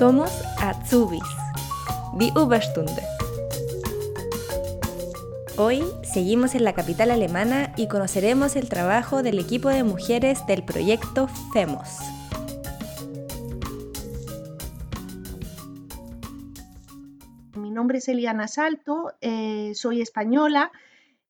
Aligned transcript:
Somos 0.00 0.30
Azubis, 0.56 1.20
die 2.18 2.32
Überstunde. 2.34 3.02
Hoy 5.58 5.84
seguimos 6.02 6.54
en 6.54 6.64
la 6.64 6.72
capital 6.72 7.10
alemana 7.10 7.74
y 7.76 7.86
conoceremos 7.86 8.56
el 8.56 8.70
trabajo 8.70 9.22
del 9.22 9.38
equipo 9.38 9.68
de 9.68 9.84
mujeres 9.84 10.46
del 10.46 10.64
proyecto 10.64 11.28
FEMOS. 11.52 11.98
Mi 17.56 17.70
nombre 17.70 17.98
es 17.98 18.08
Eliana 18.08 18.48
Salto, 18.48 19.12
eh, 19.20 19.72
soy 19.74 20.00
española, 20.00 20.72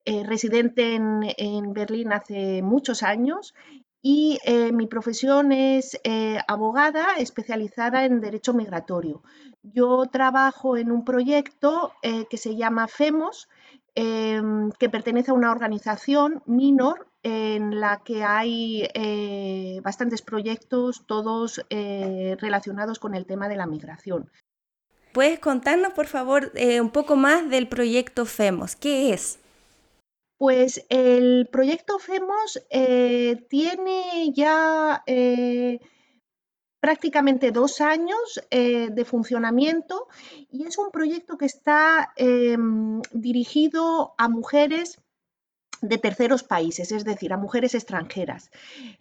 eh, 0.05 0.23
residente 0.23 0.95
en, 0.95 1.23
en 1.35 1.73
Berlín 1.73 2.13
hace 2.13 2.61
muchos 2.61 3.03
años 3.03 3.53
y 4.01 4.39
eh, 4.45 4.71
mi 4.71 4.87
profesión 4.87 5.51
es 5.51 5.99
eh, 6.03 6.39
abogada 6.47 7.17
especializada 7.17 8.05
en 8.05 8.19
derecho 8.19 8.53
migratorio. 8.53 9.21
Yo 9.61 10.05
trabajo 10.11 10.75
en 10.75 10.91
un 10.91 11.05
proyecto 11.05 11.93
eh, 12.01 12.25
que 12.29 12.37
se 12.37 12.55
llama 12.55 12.87
FEMOS, 12.87 13.47
em, 13.93 14.71
que 14.71 14.89
pertenece 14.89 15.31
a 15.31 15.35
una 15.35 15.51
organización 15.51 16.41
minor 16.47 17.07
en 17.23 17.79
la 17.79 18.01
que 18.03 18.23
hay 18.23 18.87
bastantes 19.83 20.23
proyectos, 20.23 21.05
todos 21.05 21.63
relacionados 21.69 22.97
con 22.97 23.13
el 23.13 23.27
tema 23.27 23.47
de 23.47 23.57
la 23.57 23.67
migración. 23.67 24.31
¿Puedes 25.13 25.37
contarnos, 25.37 25.93
por 25.93 26.07
favor, 26.07 26.51
un 26.81 26.89
poco 26.89 27.15
más 27.15 27.47
del 27.47 27.67
proyecto 27.67 28.25
FEMOS? 28.25 28.75
¿Qué 28.75 29.13
es? 29.13 29.40
Pues 30.41 30.87
el 30.89 31.47
proyecto 31.51 31.99
FEMOS 31.99 32.65
eh, 32.71 33.45
tiene 33.47 34.33
ya 34.33 35.03
eh, 35.05 35.79
prácticamente 36.79 37.51
dos 37.51 37.79
años 37.79 38.43
eh, 38.49 38.89
de 38.89 39.05
funcionamiento 39.05 40.07
y 40.49 40.65
es 40.65 40.79
un 40.79 40.89
proyecto 40.89 41.37
que 41.37 41.45
está 41.45 42.11
em, 42.15 43.03
dirigido 43.11 44.15
a 44.17 44.29
mujeres 44.29 44.99
de 45.79 45.99
terceros 45.99 46.41
países, 46.41 46.91
es 46.91 47.05
decir, 47.05 47.33
a 47.33 47.37
mujeres 47.37 47.75
extranjeras, 47.75 48.49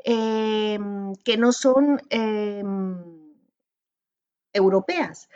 em, 0.05 1.15
que 1.25 1.39
no 1.39 1.53
son 1.53 2.03
em, 2.11 3.03
europeas. 4.53 5.31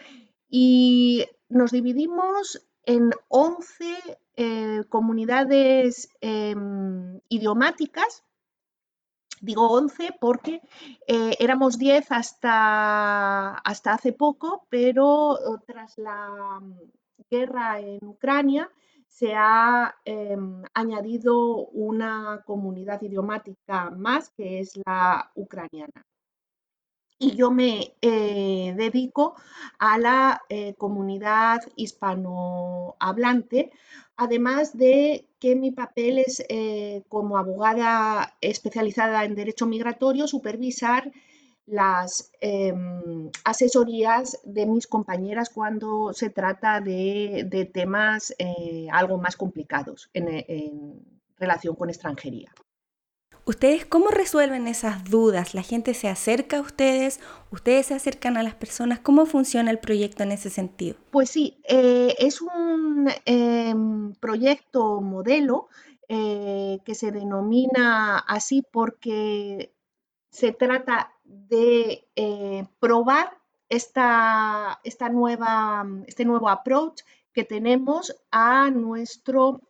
Y 0.50 1.24
nos 1.48 1.70
dividimos 1.72 2.60
en 2.84 3.10
11 3.28 4.18
eh, 4.36 4.82
comunidades 4.88 6.08
em, 6.20 7.20
idiomáticas, 7.28 8.24
digo 9.40 9.68
11 9.68 10.16
porque 10.20 10.60
eh, 11.06 11.36
éramos 11.38 11.78
10 11.78 12.10
hasta, 12.12 13.54
hasta 13.58 13.92
hace 13.92 14.12
poco, 14.12 14.66
pero 14.70 15.38
eh, 15.38 15.60
tras 15.66 15.98
la 15.98 16.60
mm, 16.60 16.78
guerra 17.30 17.80
en 17.80 18.04
Ucrania 18.06 18.70
se 19.08 19.34
ha 19.36 19.94
em, 20.04 20.62
añadido 20.74 21.66
una 21.68 22.42
comunidad 22.44 23.00
idiomática 23.02 23.90
más 23.90 24.30
que 24.30 24.60
es 24.60 24.76
la 24.84 25.30
ucraniana 25.34 26.04
y 27.18 27.36
yo 27.36 27.50
me 27.50 27.94
dedico 28.00 29.34
a 29.78 29.98
la 29.98 30.42
comunidad 30.78 31.60
hispanohablante 31.76 33.70
además 34.16 34.76
de 34.76 35.28
que 35.40 35.56
mi 35.56 35.70
papel 35.70 36.18
es 36.18 36.44
eh, 36.48 37.02
como 37.08 37.38
abogada 37.38 38.34
especializada 38.40 39.24
en 39.24 39.34
derecho 39.34 39.66
migratorio 39.66 40.26
supervisar 40.26 41.10
las 41.66 42.30
em, 42.40 43.30
asesorías 43.44 44.38
de 44.44 44.66
mis 44.66 44.86
compañeras 44.86 45.48
cuando 45.48 46.12
se 46.12 46.28
trata 46.28 46.80
de, 46.80 47.70
temas 47.72 48.34
eh, 48.38 48.86
algo 48.92 49.18
más 49.18 49.36
complicados 49.36 50.10
en 50.12 51.02
relación 51.38 51.74
con 51.74 51.88
extranjería. 51.88 52.52
¿Ustedes 53.46 53.84
cómo 53.84 54.08
resuelven 54.08 54.66
esas 54.66 55.04
dudas? 55.04 55.54
¿La 55.54 55.62
gente 55.62 55.92
se 55.92 56.08
acerca 56.08 56.58
a 56.58 56.60
ustedes? 56.62 57.20
¿Ustedes 57.50 57.86
se 57.86 57.94
acercan 57.94 58.38
a 58.38 58.42
las 58.42 58.54
personas? 58.54 59.00
¿Cómo 59.00 59.26
funciona 59.26 59.70
el 59.70 59.78
proyecto 59.78 60.22
en 60.22 60.32
ese 60.32 60.48
sentido? 60.48 60.96
Pues 61.10 61.28
sí, 61.28 61.58
eh, 61.68 62.14
es 62.18 62.40
un 62.40 63.10
em, 63.26 64.14
proyecto 64.14 65.02
modelo 65.02 65.68
eh, 66.08 66.78
que 66.86 66.94
se 66.94 67.12
denomina 67.12 68.18
así 68.18 68.64
porque 68.70 69.74
se 70.30 70.52
trata 70.52 71.12
de 71.24 72.08
eh, 72.16 72.66
probar 72.80 73.36
esta, 73.68 74.80
esta 74.84 75.10
nueva, 75.10 75.86
este 76.06 76.24
nuevo 76.24 76.48
approach 76.48 77.02
que 77.34 77.44
tenemos 77.44 78.16
a 78.30 78.70
nuestro 78.70 79.60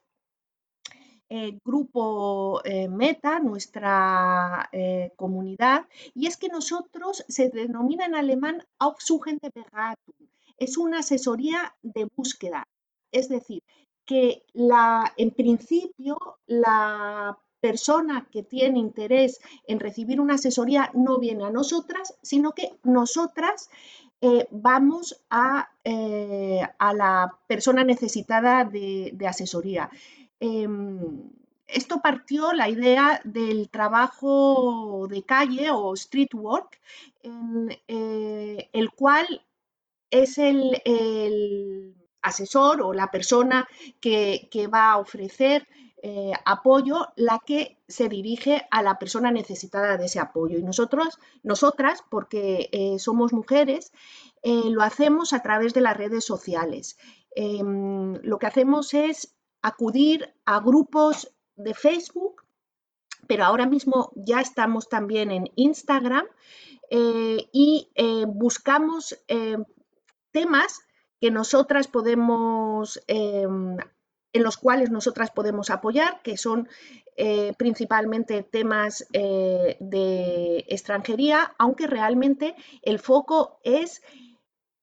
eh, 1.37 1.59
grupo 1.65 2.62
eh, 2.65 2.87
Meta, 2.87 3.41
nuestra 3.41 4.69
eh, 4.71 5.11
comunidad, 5.17 5.89
y 6.15 6.28
es 6.28 6.37
que 6.37 6.47
nosotros 6.47 7.25
se 7.27 7.49
denomina 7.49 8.05
en 8.05 8.15
alemán 8.15 8.65
Aufsuchende 8.78 9.50
Beratung. 9.53 10.28
Es 10.59 10.78
una 10.78 11.00
asesoría 11.00 11.75
de 11.83 12.06
búsqueda, 12.15 12.69
es 13.11 13.28
decir, 13.28 13.65
que 14.06 14.45
la, 14.53 15.12
en 15.17 15.33
principio 15.33 16.17
la 16.47 17.37
persona 17.59 18.28
que 18.31 18.45
tiene 18.45 18.78
interés 18.78 19.41
en 19.66 19.81
recibir 19.81 20.21
una 20.21 20.34
asesoría 20.34 20.93
no 20.95 21.19
viene 21.19 21.47
a 21.47 21.51
nosotras, 21.51 22.15
sino 22.22 22.53
que 22.53 22.78
nosotras 22.84 23.71
vamos 24.51 25.22
a, 25.28 25.69
a, 26.78 26.95
la 26.95 27.39
persona 27.47 27.84
necesitada 27.84 28.65
de 28.65 29.27
asesoría. 29.28 29.91
Em, 30.44 31.31
esto 31.66 32.00
partió 32.03 32.53
la 32.53 32.69
idea 32.69 33.22
del 33.25 33.71
trabajo 33.71 35.06
de 35.09 35.22
calle 35.22 35.71
o 35.71 35.94
street 35.94 36.34
work, 36.34 36.78
en 37.22 37.71
eh, 37.88 38.69
el 38.75 38.91
cual 38.91 39.27
es 40.10 40.37
el, 40.37 41.94
asesor 42.21 42.83
o 42.83 42.93
la 42.93 43.10
persona 43.10 43.66
que, 44.00 44.69
va 44.72 44.93
a 44.93 44.99
ofrecer 44.99 45.66
eh, 46.03 46.33
apoyo 46.44 47.09
la 47.16 47.38
que 47.47 47.78
se 47.88 48.09
dirige 48.09 48.66
a 48.71 48.83
la 48.83 48.99
persona 48.99 49.31
necesitada 49.31 49.97
de 49.97 50.06
ese 50.06 50.21
apoyo. 50.21 50.59
Y 50.59 50.62
nosotros, 50.62 51.19
nosotras, 51.43 52.04
porque 52.10 52.69
eh, 52.72 52.99
somos 52.99 53.33
mujeres, 53.33 53.93
lo 54.43 54.83
hacemos 54.83 55.33
a 55.33 55.41
través 55.41 55.72
de 55.72 55.81
las 55.81 55.97
redes 55.97 56.25
sociales. 56.27 56.99
Em, 57.34 58.15
lo 58.22 58.38
que 58.38 58.47
hacemos 58.47 58.93
es 58.94 59.34
acudir 59.64 60.34
a 60.44 60.60
grupos 60.60 61.34
de 61.56 61.72
Facebook, 61.72 62.44
pero 63.26 63.44
ahora 63.44 63.66
mismo 63.66 64.12
ya 64.14 64.41
estamos 64.41 64.91
también 64.91 65.30
en 65.30 65.50
Instagram 65.56 66.26
eh, 66.91 67.48
y 67.50 67.88
eh, 67.94 68.26
buscamos 68.28 69.19
eh, 69.26 69.56
temas 70.32 70.80
que 71.19 71.30
nosotras 71.30 71.88
podemos, 71.88 73.00
en 73.06 73.78
los 74.34 74.58
cuales 74.58 74.91
nosotras 74.91 75.30
podemos 75.30 75.70
apoyar, 75.70 76.20
que 76.22 76.36
son 76.36 76.69
principalmente 77.56 78.42
temas 78.42 79.06
de 79.10 80.64
extranjería, 80.69 81.54
aunque 81.56 81.86
realmente 81.86 82.54
el 82.82 82.98
foco 82.98 83.58
es 83.62 84.03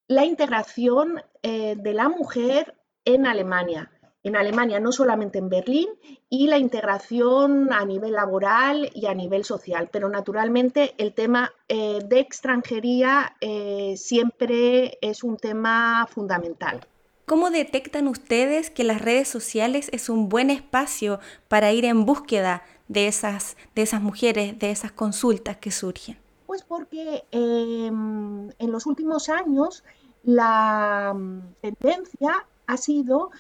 la 0.08 0.26
integración 0.26 1.22
de 1.44 1.94
la 1.94 2.10
mujer 2.10 2.76
en 3.06 3.28
Alemania 3.28 3.92
en 4.24 4.36
Alemania, 4.36 4.80
no 4.80 4.92
solamente 4.92 5.40
en 5.40 5.50
Berlín, 5.50 5.88
y 6.30 6.48
la 6.48 6.58
integración 6.58 7.74
a 7.74 7.86
nivel 7.86 8.14
laboral 8.14 8.90
y 8.94 9.08
a 9.08 9.14
nivel 9.14 9.44
social. 9.44 9.90
Pero 9.92 10.10
naturalmente 10.10 10.94
el 10.98 11.14
tema 11.14 11.52
eh, 11.68 12.00
de 12.06 12.20
extranjería 12.20 13.36
eh, 13.42 13.96
siempre 13.98 14.98
es 15.02 15.24
un 15.24 15.38
tema 15.38 16.08
fundamental. 16.10 16.86
¿Cómo 17.26 17.50
detectan 17.50 18.08
ustedes 18.08 18.70
que 18.70 18.84
las 18.84 19.02
redes 19.02 19.28
sociales 19.28 19.90
es 19.94 20.10
un 20.10 20.28
buen 20.28 20.50
espacio 20.50 21.20
para 21.48 21.72
ir 21.72 21.86
en 21.86 22.06
búsqueda 22.06 22.64
de 22.90 23.08
esas, 23.08 23.56
de 23.74 23.84
esas 23.84 24.02
mujeres, 24.02 24.60
de 24.60 24.72
esas 24.72 24.92
consultas 24.92 25.58
que 25.58 25.72
surgen? 25.72 26.18
Pues 26.46 26.64
porque 26.64 27.24
em, 27.32 28.50
en 28.60 28.72
los 28.72 28.86
últimos 28.86 29.30
años 29.30 29.84
la 30.24 31.14
mm, 31.16 31.40
tendencia 31.62 32.46
ha 32.68 32.78
sido 32.78 33.32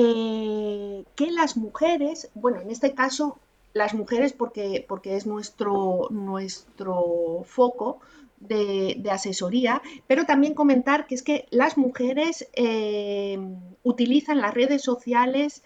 eh, 0.00 1.04
que 1.16 1.32
las 1.32 1.56
mujeres, 1.56 2.30
bueno, 2.34 2.60
en 2.60 2.70
este 2.70 2.94
caso 2.94 3.36
las 3.72 3.94
mujeres 3.94 4.32
porque, 4.32 4.84
porque 4.86 5.16
es 5.16 5.26
nuestro, 5.26 6.06
nuestro 6.10 7.42
foco 7.44 7.98
de, 8.38 9.02
asesoría, 9.10 9.82
pero 10.06 10.24
también 10.24 10.54
comentar 10.54 11.08
que 11.08 11.16
es 11.16 11.24
que 11.24 11.46
las 11.50 11.76
mujeres 11.76 12.48
eh, 12.52 13.40
utilizan 13.82 14.40
las 14.40 14.54
redes 14.54 14.82
sociales 14.82 15.64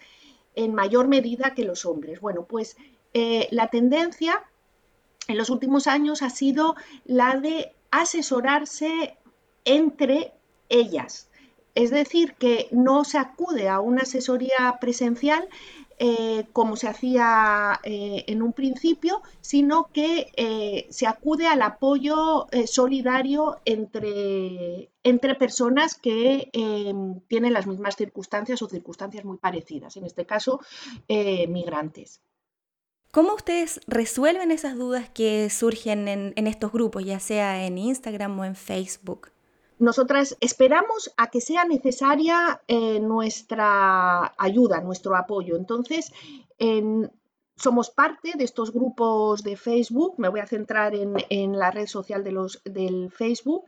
en 0.55 0.73
mayor 0.73 1.07
medida 1.07 1.53
que 1.53 1.63
los 1.63 1.85
hombres. 1.85 2.19
Bueno, 2.19 2.45
pues 2.45 2.75
eh, 3.13 3.47
la 3.51 3.67
tendencia 3.67 4.43
en 5.27 5.37
los 5.37 5.51
últimos 5.51 5.85
años 5.85 6.23
ha 6.23 6.31
sido 6.31 6.75
la 7.05 7.39
de 7.39 7.71
asesorarse 7.91 9.15
entre 9.63 10.33
ellas. 10.69 11.29
Es 11.75 11.89
decir, 11.89 12.35
que 12.35 12.67
no 12.71 13.03
se 13.03 13.17
acude 13.17 13.67
a 13.67 13.79
una 13.79 14.03
asesoría 14.03 14.77
presencial 14.79 15.49
eh, 15.99 16.47
como 16.53 16.75
se 16.75 16.87
hacía 16.87 17.79
eh, 17.83 18.25
en 18.27 18.41
un 18.41 18.51
principio, 18.51 19.21
sino 19.41 19.89
que 19.93 20.31
eh, 20.35 20.87
se 20.89 21.07
acude 21.07 21.47
al 21.47 21.61
apoyo 21.61 22.47
solidario 22.65 23.59
entre, 23.63 24.89
entre 25.03 25.35
personas 25.35 25.95
que 25.95 26.49
em, 26.51 27.19
tienen 27.27 27.53
las 27.53 27.67
mismas 27.67 27.95
circunstancias 27.95 28.61
o 28.61 28.67
circunstancias 28.67 29.23
muy 29.23 29.37
parecidas, 29.37 29.95
en 29.95 30.05
este 30.05 30.25
caso, 30.25 30.59
migrantes. 31.07 32.21
¿Cómo 33.11 33.35
ustedes 33.35 33.79
resuelven 33.85 34.51
esas 34.51 34.75
dudas 34.75 35.09
que 35.09 35.49
surgen 35.51 36.07
en 36.07 36.47
estos 36.47 36.71
grupos, 36.71 37.05
ya 37.05 37.19
sea 37.19 37.65
en 37.65 37.77
Instagram 37.77 38.39
o 38.39 38.45
en 38.45 38.55
Facebook? 38.55 39.32
Nosotras 39.83 40.37
esperamos 40.39 41.11
a 41.17 41.29
que 41.29 41.41
sea 41.41 41.65
necesaria 41.65 42.61
eh, 42.67 43.01
nuestra 43.01 44.33
ayuda, 44.37 44.79
nuestro 44.79 45.13
apoyo. 45.17 45.57
Entonces, 45.57 46.13
somos 47.57 47.89
parte 47.89 48.31
de 48.37 48.45
estos 48.45 48.71
grupos 48.71 49.43
de 49.43 49.57
Facebook, 49.57 50.13
me 50.17 50.29
voy 50.29 50.39
a 50.39 50.47
centrar 50.47 50.95
en, 50.95 51.59
la 51.59 51.69
red 51.69 51.87
social 51.87 52.23
de 52.23 52.31
los, 52.31 52.61
del 52.63 53.11
Facebook, 53.11 53.65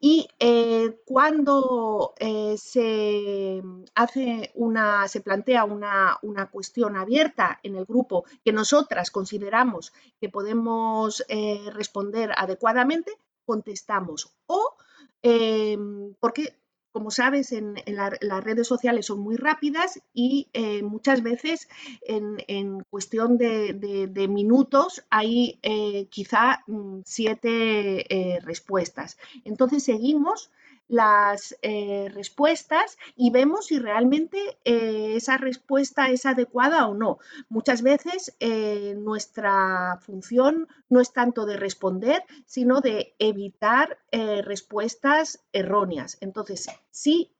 y 0.00 0.28
eh, 0.40 0.98
cuando 1.06 2.14
eh, 2.18 2.56
se 2.58 3.62
hace 3.94 4.50
una, 4.56 5.06
se 5.06 5.20
plantea 5.20 5.62
una, 5.62 6.18
una, 6.22 6.50
cuestión 6.50 6.96
abierta 6.96 7.60
en 7.62 7.76
el 7.76 7.84
grupo 7.84 8.24
que 8.44 8.52
nosotras 8.52 9.12
consideramos 9.12 9.92
que 10.20 10.28
podemos 10.28 11.24
responder 11.72 12.32
adecuadamente, 12.36 13.12
contestamos. 13.44 14.32
O 14.46 14.74
Em, 15.22 16.14
porque, 16.20 16.54
como 16.90 17.10
sabes, 17.10 17.52
en, 17.52 17.74
las 17.86 18.44
redes 18.44 18.66
sociales 18.66 19.06
son 19.06 19.20
muy 19.20 19.36
rápidas 19.36 20.00
y 20.12 20.48
eh, 20.52 20.82
muchas 20.82 21.22
veces 21.22 21.68
en, 22.02 22.80
cuestión 22.90 23.38
de, 23.38 24.28
minutos 24.28 25.04
hay 25.10 25.58
eh, 25.62 26.06
quizá 26.10 26.62
mm, 26.66 27.00
siete 27.04 28.14
eh, 28.14 28.40
respuestas. 28.40 29.16
Entonces 29.44 29.84
seguimos 29.84 30.50
las 30.88 31.56
eh, 31.62 32.10
respuestas 32.12 32.98
y 33.16 33.30
vemos 33.30 33.66
si 33.66 33.78
realmente 33.78 34.38
eh, 34.64 35.14
esa 35.16 35.38
respuesta 35.38 36.10
es 36.10 36.26
adecuada 36.26 36.86
o 36.86 36.94
no. 36.94 37.18
Muchas 37.48 37.82
veces 37.82 38.36
eh, 38.40 38.94
nuestra 38.98 39.98
función 40.02 40.68
no 40.90 41.00
es 41.00 41.12
tanto 41.12 41.46
de 41.46 41.56
responder, 41.56 42.22
sino 42.46 42.80
de 42.80 43.14
evitar 43.18 43.98
respuestas 44.44 45.42
erróneas. 45.52 46.18
Entonces, 46.20 46.68
si 46.90 47.34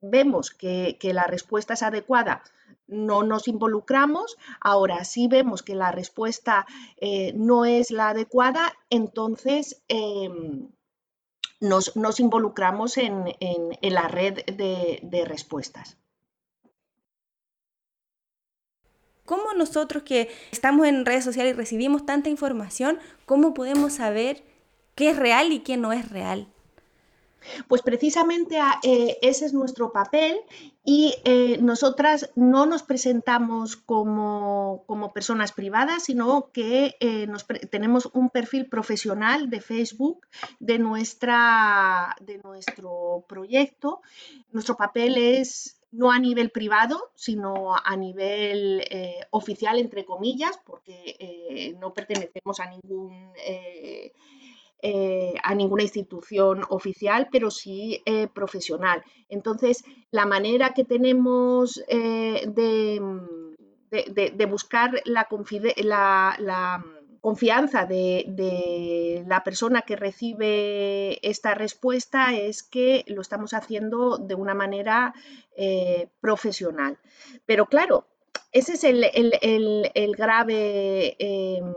vemos 0.00 0.50
que, 0.50 0.98
la 1.00 1.24
respuesta 1.24 1.74
es 1.74 1.82
adecuada, 1.82 2.42
no 2.88 3.22
nos 3.22 3.46
involucramos. 3.46 4.36
Ahora, 4.60 5.04
si 5.04 5.28
vemos 5.28 5.62
que 5.62 5.76
la 5.76 5.92
respuesta 5.92 6.66
no 7.34 7.64
es 7.64 7.90
la 7.92 8.10
adecuada, 8.10 8.72
entonces 8.90 9.82
em, 9.86 10.68
nos, 11.60 12.20
involucramos 12.20 12.96
en, 12.98 13.24
la 13.82 14.08
red 14.08 14.44
de, 14.46 15.24
respuestas. 15.26 15.96
¿Cómo 19.24 19.52
nosotros 19.52 20.04
que 20.04 20.30
estamos 20.52 20.86
en 20.86 21.04
redes 21.04 21.24
sociales 21.24 21.52
y 21.52 21.56
recibimos 21.56 22.06
tanta 22.06 22.30
información, 22.30 22.98
cómo 23.26 23.52
podemos 23.52 23.92
saber 23.92 24.42
qué 24.94 25.10
es 25.10 25.16
real 25.16 25.52
y 25.52 25.60
qué 25.60 25.76
no 25.76 25.92
es 25.92 26.08
real? 26.10 26.48
Pues 27.66 27.82
precisamente 27.82 28.58
ah, 28.58 28.78
eh, 28.82 29.18
ese 29.22 29.46
es 29.46 29.52
nuestro 29.52 29.92
papel 29.92 30.38
y 30.84 31.14
eh, 31.24 31.58
nosotras 31.60 32.30
no 32.34 32.66
nos 32.66 32.82
presentamos 32.82 33.76
como, 33.76 34.84
personas 35.14 35.52
privadas, 35.52 36.04
sino 36.04 36.50
que 36.52 36.96
eh, 37.00 37.28
tenemos 37.70 38.08
un 38.12 38.30
perfil 38.30 38.66
profesional 38.66 39.50
de 39.50 39.60
Facebook 39.60 40.26
de, 40.60 40.78
nuestra, 40.78 42.16
de 42.20 42.38
nuestro 42.38 43.24
proyecto. 43.28 44.02
Nuestro 44.52 44.76
papel 44.76 45.16
es 45.16 45.80
no 45.90 46.12
a 46.12 46.18
nivel 46.18 46.50
privado, 46.50 47.10
sino 47.14 47.74
a 47.74 47.96
nivel 47.96 48.84
oficial, 49.30 49.78
entre 49.78 50.04
comillas, 50.04 50.58
porque 50.66 51.74
no 51.80 51.94
pertenecemos 51.94 52.60
a 52.60 52.66
ningún 52.66 53.32
eh, 54.80 55.34
a 55.42 55.56
ninguna 55.56 55.82
institución 55.82 56.62
oficial, 56.68 57.28
pero 57.32 57.50
sí 57.50 58.00
eh, 58.06 58.28
profesional. 58.28 59.02
Entonces, 59.28 59.82
la 60.12 60.24
manera 60.24 60.72
que 60.72 60.84
tenemos 60.84 61.82
eh, 61.88 62.46
de, 62.46 63.00
buscar 64.46 65.02
la, 65.04 65.26
confianza 67.20 67.86
de, 67.86 69.24
la 69.26 69.42
persona 69.42 69.82
que 69.82 69.96
recibe 69.96 71.28
esta 71.28 71.54
respuesta 71.54 72.36
es 72.36 72.62
que 72.62 73.04
lo 73.08 73.20
estamos 73.20 73.54
haciendo 73.54 74.16
de 74.18 74.36
una 74.36 74.54
manera 74.54 75.12
profesional. 76.20 76.98
Pero 77.46 77.66
claro, 77.66 78.06
ese 78.52 78.74
es 78.74 78.84
el, 78.84 80.14
grave 80.16 81.16
em, 81.18 81.74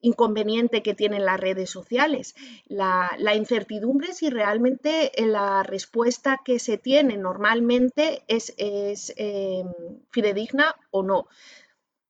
inconveniente 0.00 0.82
que 0.82 0.94
tienen 0.94 1.24
las 1.24 1.40
redes 1.40 1.70
sociales, 1.70 2.34
la, 2.66 3.10
incertidumbre 3.34 4.12
si 4.12 4.30
realmente 4.30 5.12
la 5.18 5.62
respuesta 5.62 6.40
que 6.44 6.58
se 6.58 6.78
tiene 6.78 7.16
normalmente 7.16 8.22
es, 8.26 8.54
em, 8.56 9.66
fidedigna 10.10 10.74
o 10.90 11.02
no. 11.02 11.28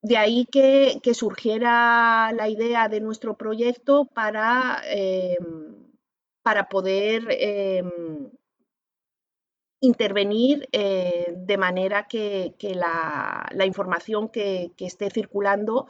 De 0.02 0.16
ahí 0.16 0.46
que, 0.46 1.00
surgiera 1.14 2.32
la 2.32 2.48
idea 2.48 2.88
de 2.88 3.00
nuestro 3.00 3.36
proyecto 3.36 4.06
para, 4.06 4.82
em, 4.86 5.36
para 6.42 6.68
poder 6.68 7.26
intervenir 9.80 10.68
eh, 10.72 11.32
de 11.36 11.56
manera 11.56 12.06
que, 12.06 12.54
la, 12.74 13.66
información 13.66 14.28
que, 14.28 14.72
esté 14.78 15.10
circulando 15.10 15.86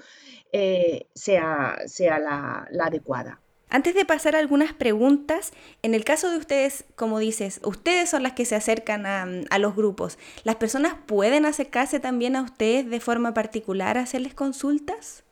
eh, 0.52 1.06
sea, 1.14 1.78
sea 1.86 2.18
la, 2.18 2.68
adecuada. 2.80 3.40
Antes 3.68 3.94
de 3.94 4.04
pasar 4.04 4.34
a 4.34 4.40
algunas 4.40 4.72
preguntas, 4.72 5.52
en 5.82 5.94
el 5.94 6.04
caso 6.04 6.30
de 6.30 6.38
ustedes, 6.38 6.84
como 6.96 7.20
dices, 7.20 7.60
ustedes 7.64 8.10
son 8.10 8.24
las 8.24 8.32
que 8.32 8.44
se 8.44 8.56
acercan 8.56 9.06
a, 9.06 9.26
a, 9.48 9.58
los 9.58 9.76
grupos. 9.76 10.18
¿Las 10.42 10.56
personas 10.56 10.94
pueden 11.06 11.46
acercarse 11.46 12.00
también 12.00 12.34
a 12.34 12.42
ustedes 12.42 12.90
de 12.90 12.98
forma 12.98 13.32
particular 13.32 13.96
a 13.96 14.02
hacerles 14.02 14.34
consultas? 14.34 15.22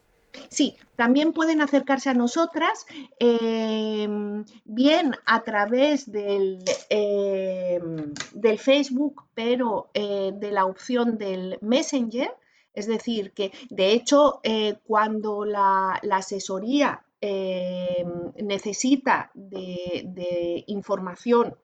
Sí, 0.49 0.77
también 0.97 1.33
pueden 1.33 1.61
acercarse 1.61 2.11
a 2.11 2.15
nosotras, 2.15 2.87
em, 3.19 4.45
bien 4.65 5.15
a 5.27 5.43
través 5.43 6.11
del, 6.11 6.59
em, 6.91 8.13
del 8.35 8.59
Facebook, 8.59 9.25
pero 9.35 9.91
eh, 9.95 10.33
de 10.35 10.53
la 10.53 10.65
opción 10.67 11.19
del 11.19 11.59
Messenger. 11.61 12.31
Es 12.75 12.87
decir, 12.87 13.33
que 13.33 13.53
de 13.71 13.93
hecho, 13.93 14.41
eh, 14.43 14.79
cuando 14.85 15.45
la, 15.45 16.01
asesoría 16.11 17.05
em, 17.21 18.33
necesita 18.37 19.31
de, 19.35 20.65
información 20.69 21.57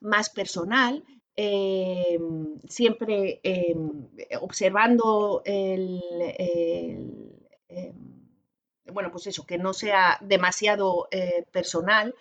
más 0.00 0.30
personal, 0.30 1.04
siempre 2.68 3.40
observando 4.40 5.42
el, 5.44 6.02
Em, 7.68 8.28
bueno, 8.92 9.10
pues 9.12 9.26
eso, 9.26 9.44
que 9.46 9.58
no 9.58 9.74
sea 9.74 10.18
demasiado 10.22 11.08
eh, 11.10 11.44
personal, 11.52 12.14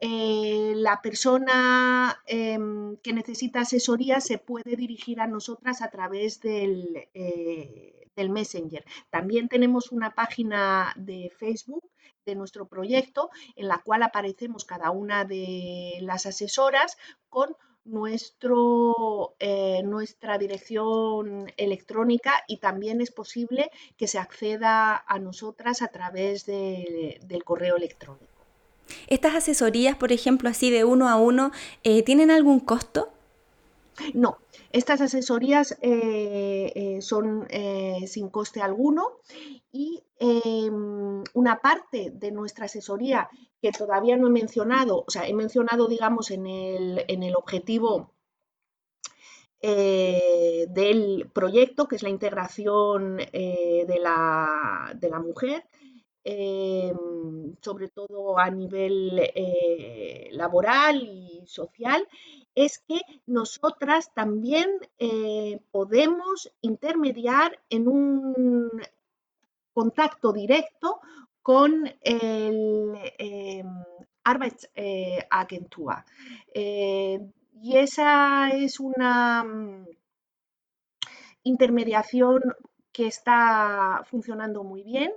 eh, 0.00 0.72
la 0.76 1.02
persona 1.02 2.22
em, 2.26 2.96
que 2.98 3.12
necesita 3.12 3.60
asesoría 3.62 4.20
se 4.20 4.38
puede 4.38 4.76
dirigir 4.76 5.20
a 5.20 5.26
nosotras 5.26 5.82
a 5.82 5.90
través 5.90 6.40
eh, 6.44 8.08
del 8.14 8.30
Messenger. 8.30 8.84
También 9.10 9.48
tenemos 9.48 9.90
una 9.90 10.14
página 10.14 10.92
de 10.96 11.32
Facebook 11.36 11.90
de 12.24 12.36
nuestro 12.36 12.68
proyecto 12.68 13.30
en 13.56 13.66
la 13.68 13.78
cual 13.78 14.04
aparecemos 14.04 14.64
cada 14.64 14.90
una 14.92 15.24
de 15.24 15.98
las 16.00 16.26
asesoras 16.26 16.96
con 17.28 17.56
nuestro, 17.84 19.34
eh, 19.38 19.82
nuestra 19.84 20.38
dirección 20.38 21.52
electrónica 21.56 22.32
y 22.48 22.58
también 22.58 23.00
es 23.00 23.10
posible 23.10 23.70
que 23.96 24.06
se 24.06 24.18
acceda 24.18 25.04
a 25.06 25.18
nosotras 25.18 25.82
a 25.82 25.88
través 25.88 26.46
del 26.46 27.44
correo 27.44 27.76
electrónico. 27.76 28.26
¿Estas 29.06 29.34
asesorías, 29.34 29.96
por 29.96 30.12
ejemplo, 30.12 30.48
así 30.48 30.70
de 30.70 30.84
uno 30.84 31.08
a 31.08 31.16
uno, 31.16 31.52
eh, 31.82 32.02
tienen 32.02 32.30
algún 32.30 32.60
costo? 32.60 33.13
No, 34.14 34.38
estas 34.70 35.00
asesorías 35.00 35.78
eh, 35.80 36.98
son 37.00 37.46
sin 38.06 38.28
coste 38.28 38.60
alguno 38.60 39.18
y 39.72 40.02
em, 40.18 41.22
una 41.34 41.60
parte 41.60 42.10
de 42.12 42.30
nuestra 42.32 42.66
asesoría 42.66 43.28
que 43.60 43.72
todavía 43.72 44.16
no 44.16 44.28
he 44.28 44.30
mencionado, 44.30 45.04
o 45.06 45.10
sea, 45.10 45.26
he 45.26 45.34
mencionado, 45.34 45.88
digamos, 45.88 46.30
en 46.30 46.46
el, 46.46 47.34
objetivo 47.36 48.12
eh, 49.60 50.66
del 50.68 51.30
proyecto, 51.32 51.88
que 51.88 51.96
es 51.96 52.02
la 52.02 52.10
integración 52.10 53.18
eh, 53.32 53.84
de, 53.86 53.98
la, 54.00 54.92
de, 54.94 55.08
la, 55.08 55.18
mujer, 55.18 55.64
sobre 57.60 57.88
todo 57.88 58.38
a 58.38 58.50
nivel 58.50 59.20
laboral 60.32 61.02
y 61.02 61.42
social, 61.46 62.06
es 62.54 62.78
que 62.78 63.00
nosotras 63.26 64.12
también 64.14 64.68
podemos 65.70 66.52
intermediar 66.60 67.60
en 67.68 67.88
un 67.88 68.70
contacto 69.74 70.32
directo 70.32 71.00
con 71.42 71.86
el 72.00 72.94
eh, 73.18 73.62
Arbeitsagentur. 74.24 75.96
Eh, 76.54 77.20
y 77.60 77.76
esa 77.76 78.48
es 78.50 78.80
una 78.80 79.44
mm, 79.44 79.86
intermediación 81.42 82.40
que 82.92 83.08
está 83.08 84.02
funcionando 84.06 84.64
muy 84.64 84.84
bien 84.84 85.12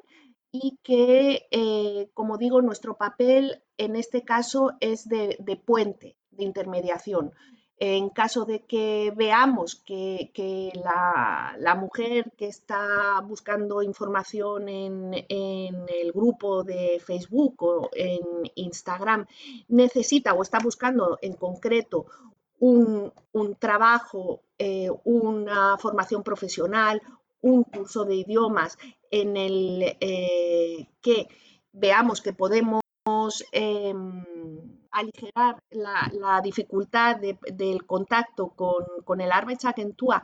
y 0.51 0.77
que, 0.83 1.47
eh, 1.51 2.09
como 2.13 2.37
digo, 2.37 2.61
nuestro 2.61 2.97
papel 2.97 3.63
en 3.77 3.95
este 3.95 4.23
caso 4.23 4.73
es 4.81 5.07
de 5.07 5.61
puente, 5.65 6.17
de 6.37 6.45
intermediación. 6.45 7.33
En 7.79 8.09
caso 8.09 8.45
de 8.45 8.65
que 8.65 9.13
veamos 9.15 9.75
que, 9.75 10.31
la, 10.73 11.75
mujer 11.75 12.31
que 12.35 12.47
está 12.47 13.21
buscando 13.21 13.83
información 13.83 14.67
en, 14.67 15.13
el 15.13 16.11
grupo 16.11 16.63
de 16.63 16.99
Facebook 17.05 17.61
o 17.61 17.89
en 17.93 18.19
Instagram 18.55 19.27
necesita 19.67 20.33
o 20.33 20.41
está 20.41 20.57
buscando 20.57 21.19
en 21.21 21.33
concreto 21.33 22.07
un, 22.59 23.13
trabajo, 23.59 24.41
eh, 24.57 24.89
una 25.03 25.77
formación 25.77 26.23
profesional, 26.23 26.99
un 27.41 27.63
curso 27.63 28.05
de 28.05 28.15
idiomas 28.15 28.79
en 29.11 29.37
el 29.37 29.97
eh, 29.99 30.87
que 30.99 31.27
veamos 31.71 32.21
que 32.21 32.33
podemos 32.33 32.81
em, 33.51 34.76
aligerar 34.97 35.61
la, 35.71 36.41
dificultad 36.43 37.17
del 37.17 37.85
contacto 37.85 38.49
con, 38.49 39.21
el 39.21 39.31
Arbeitsagentur 39.31 40.21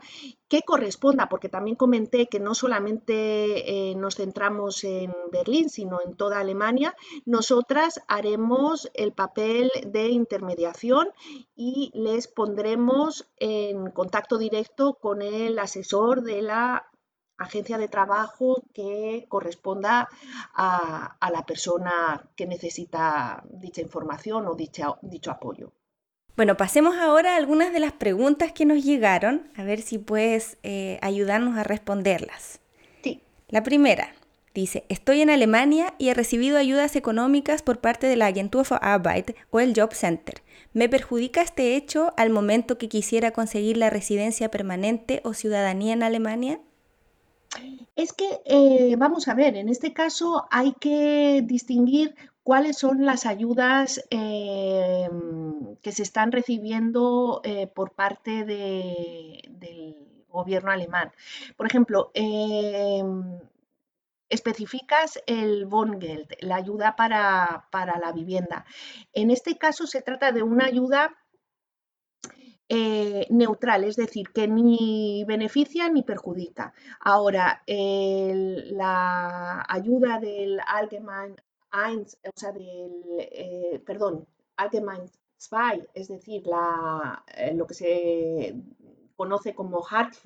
que 0.48 0.62
corresponda, 0.62 1.28
porque 1.28 1.48
también 1.48 1.76
comenté 1.76 2.26
que 2.26 2.38
no 2.38 2.54
solamente 2.54 3.90
eh, 3.90 3.94
nos 3.96 4.16
centramos 4.16 4.84
en 4.84 5.12
Berlín, 5.32 5.68
sino 5.68 6.00
en 6.04 6.14
toda 6.14 6.38
Alemania, 6.38 6.94
nosotras 7.24 8.00
haremos 8.08 8.90
el 8.94 9.12
papel 9.12 9.70
de 9.86 10.08
intermediación 10.08 11.08
y 11.56 11.90
les 11.94 12.28
pondremos 12.28 13.26
en 13.38 13.90
contacto 13.90 14.38
directo 14.38 14.94
con 14.94 15.22
el 15.22 15.58
asesor 15.58 16.22
de 16.22 16.42
la 16.42 16.86
agencia 17.38 17.78
de 17.78 17.88
trabajo 17.88 18.62
que 18.72 19.26
corresponda 19.28 20.08
a, 20.54 21.16
la 21.32 21.46
persona 21.46 22.24
que 22.36 22.46
necesita 22.46 23.42
dicha 23.50 23.80
información 23.80 24.46
o 24.46 24.54
dicho 24.54 25.30
apoyo. 25.30 25.72
Bueno, 26.36 26.56
pasemos 26.56 26.96
ahora 26.96 27.34
a 27.34 27.36
algunas 27.36 27.72
de 27.72 27.80
las 27.80 27.92
preguntas 27.92 28.52
que 28.52 28.64
nos 28.64 28.84
llegaron, 28.84 29.48
a 29.56 29.62
ver 29.62 29.80
si 29.80 29.98
puedes 29.98 30.58
eh, 30.64 30.98
ayudarnos 31.00 31.56
a 31.56 31.62
responderlas. 31.62 32.60
Sí. 33.02 33.22
La 33.48 33.62
primera 33.62 34.12
dice, 34.54 34.84
estoy 34.88 35.20
en 35.20 35.30
Alemania 35.30 35.94
y 35.98 36.08
he 36.08 36.14
recibido 36.14 36.58
ayudas 36.58 36.96
económicas 36.96 37.62
por 37.62 37.80
parte 37.80 38.06
de 38.06 38.16
la 38.16 38.26
Agentur 38.26 38.64
für 38.64 38.78
Arbeit 38.80 39.36
o 39.50 39.60
el 39.60 39.74
Job 39.76 39.92
Center. 39.94 40.42
¿Me 40.72 40.88
perjudica 40.88 41.42
este 41.42 41.76
hecho 41.76 42.12
al 42.16 42.30
momento 42.30 42.78
que 42.78 42.88
quisiera 42.88 43.32
conseguir 43.32 43.76
la 43.76 43.90
residencia 43.90 44.50
permanente 44.50 45.20
o 45.24 45.34
ciudadanía 45.34 45.92
en 45.92 46.02
Alemania? 46.02 46.60
Es 47.96 48.12
que, 48.12 48.40
eh, 48.44 48.96
vamos 48.96 49.28
a 49.28 49.34
ver, 49.34 49.56
en 49.56 49.68
este 49.68 49.92
caso 49.92 50.46
hay 50.50 50.72
que 50.74 51.42
distinguir 51.44 52.14
cuáles 52.42 52.78
son 52.78 53.04
las 53.04 53.26
ayudas 53.26 54.04
eh, 54.10 55.08
que 55.82 55.92
se 55.92 56.02
están 56.02 56.32
recibiendo 56.32 57.40
eh, 57.44 57.66
por 57.66 57.92
parte 57.92 58.44
del 58.44 59.96
gobierno 60.28 60.70
alemán. 60.70 61.12
Por 61.56 61.66
ejemplo, 61.66 62.10
especificas 64.28 65.22
el 65.26 65.66
Wohngeld, 65.66 66.34
la 66.40 66.56
ayuda 66.56 66.96
para, 66.96 67.68
para 67.70 67.98
la 67.98 68.12
vivienda. 68.12 68.64
En 69.12 69.30
este 69.30 69.56
caso 69.56 69.86
se 69.86 70.02
trata 70.02 70.32
de 70.32 70.42
una 70.42 70.66
ayuda 70.66 71.16
eh, 72.68 73.26
neutral, 73.30 73.84
es 73.84 73.96
decir, 73.96 74.28
que 74.32 74.48
ni 74.48 75.24
beneficia 75.26 75.90
ni 75.90 76.02
perjudica. 76.02 76.72
Ahora, 77.00 77.62
la 77.66 79.64
ayuda 79.68 80.18
del 80.18 80.58
Allgemein 80.66 81.36
1, 81.72 82.02
o 82.02 82.32
sea, 82.34 82.52
del, 82.52 83.02
eh, 83.18 83.82
perdón, 83.84 84.26
Allgemein 84.56 85.10
2, 85.38 85.88
es 85.92 86.08
decir, 86.08 86.46
la, 86.46 87.22
eh, 87.36 87.52
lo 87.54 87.66
que 87.66 87.74
se 87.74 88.54
conoce 89.14 89.54
como 89.54 89.84
Hartz 89.86 90.22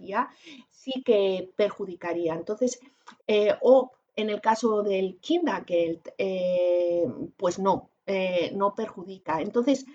sí 0.71 1.03
que 1.05 1.53
perjudicaría. 1.57 2.35
Entonces, 2.35 2.79
o 3.63 3.91
en 4.15 4.31
el 4.31 4.41
caso 4.41 4.83
del 4.83 5.19
Kindergeld, 5.21 6.03
pues 7.37 7.59
no, 7.59 7.91
no 8.55 8.75
perjudica. 8.75 9.41
Entonces, 9.41 9.87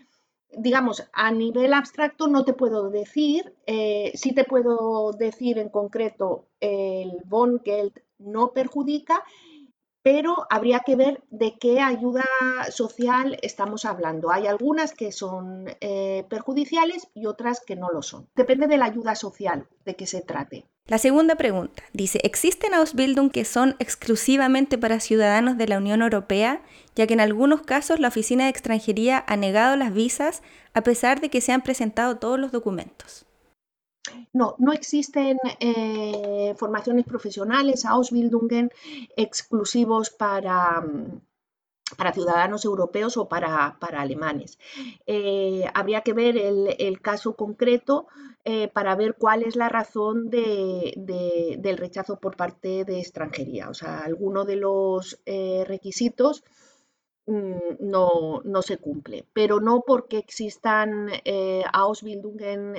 digamos, 0.58 1.08
a 1.14 1.32
nivel 1.32 1.74
abstracto 1.74 2.28
no 2.28 2.46
te 2.46 2.54
puedo 2.54 2.90
decir, 2.90 3.56
eh, 3.66 4.12
sí 4.16 4.34
te 4.34 4.44
puedo 4.44 5.12
decir 5.12 5.58
en 5.58 5.70
concreto 5.70 6.48
el 6.60 7.22
Geld 7.64 8.02
no 8.20 8.52
perjudica, 8.54 9.24
pero 10.02 10.46
habría 10.50 10.82
que 10.82 10.96
ver 10.96 11.24
de 11.30 11.58
qué 11.58 11.80
ayuda 11.80 12.26
social 12.70 13.38
estamos 13.42 13.86
hablando. 13.86 14.32
Hay 14.32 14.48
algunas 14.48 14.94
que 14.94 15.12
son 15.12 15.66
eh, 15.80 16.26
perjudiciales 16.30 17.08
y 17.14 17.26
otras 17.26 17.62
que 17.66 17.78
no 17.78 17.90
lo 17.90 18.02
son. 18.02 18.28
Depende 18.36 18.68
de 18.68 18.78
la 18.78 18.86
ayuda 18.86 19.16
social 19.16 19.68
de 19.86 19.96
que 19.96 20.06
se 20.06 20.22
trate. 20.22 20.66
La 20.88 20.98
segunda 20.98 21.36
pregunta 21.36 21.82
dice, 21.94 22.20
¿existen 22.24 22.74
Ausbildung 22.74 23.32
que 23.32 23.46
son 23.46 23.76
exclusivamente 23.80 24.78
para 24.78 25.00
ciudadanos 25.00 25.58
de 25.58 25.68
la 25.68 25.78
Unión 25.78 26.02
Europea, 26.02 26.62
ya 26.96 27.08
que 27.08 27.14
en 27.14 27.22
algunos 27.22 27.62
casos 27.62 28.02
la 28.02 28.10
Oficina 28.10 28.44
de 28.44 28.50
Extranjería 28.50 29.24
ha 29.26 29.38
negado 29.38 29.78
las 29.78 29.94
visas 29.94 30.44
a 30.74 30.82
pesar 30.82 31.22
de 31.22 31.30
que 31.30 31.40
se 31.40 31.54
han 31.54 31.62
presentado 31.62 32.18
todos 32.18 32.38
los 32.38 32.52
documentos? 32.52 33.26
No, 34.34 34.56
no 34.60 34.74
existen 34.74 35.38
eh, 35.62 36.54
formaciones 36.58 37.06
profesionales, 37.06 37.86
Ausbildungen, 37.86 38.70
exclusivos 39.16 40.10
para, 40.10 40.82
mm, 40.82 41.22
para 41.98 42.14
ciudadanos 42.14 42.66
europeos 42.66 43.18
o 43.18 43.28
para, 43.28 43.78
alemanes. 43.80 44.60
Eh, 45.06 45.66
habría 45.74 46.02
que 46.02 46.14
ver 46.14 46.38
el, 46.38 47.02
caso 47.02 47.36
concreto 47.36 48.08
eh, 48.46 48.68
para 48.68 48.96
ver 48.96 49.16
cuál 49.16 49.44
es 49.44 49.56
la 49.56 49.70
razón 49.70 50.30
del 50.30 51.78
rechazo 51.78 52.20
por 52.20 52.36
parte 52.36 52.86
de 52.86 53.00
extranjería. 53.00 53.70
O 53.70 53.74
sea, 53.74 54.00
alguno 54.00 54.46
de 54.46 54.56
los 54.56 55.20
requisitos 55.68 56.44
mm, 57.26 57.78
no, 57.80 58.42
no, 58.44 58.62
se 58.62 58.78
cumple, 58.78 59.26
pero 59.34 59.60
no 59.60 59.84
porque 59.86 60.18
existan 60.18 61.10
Ausbildungen 61.74 62.76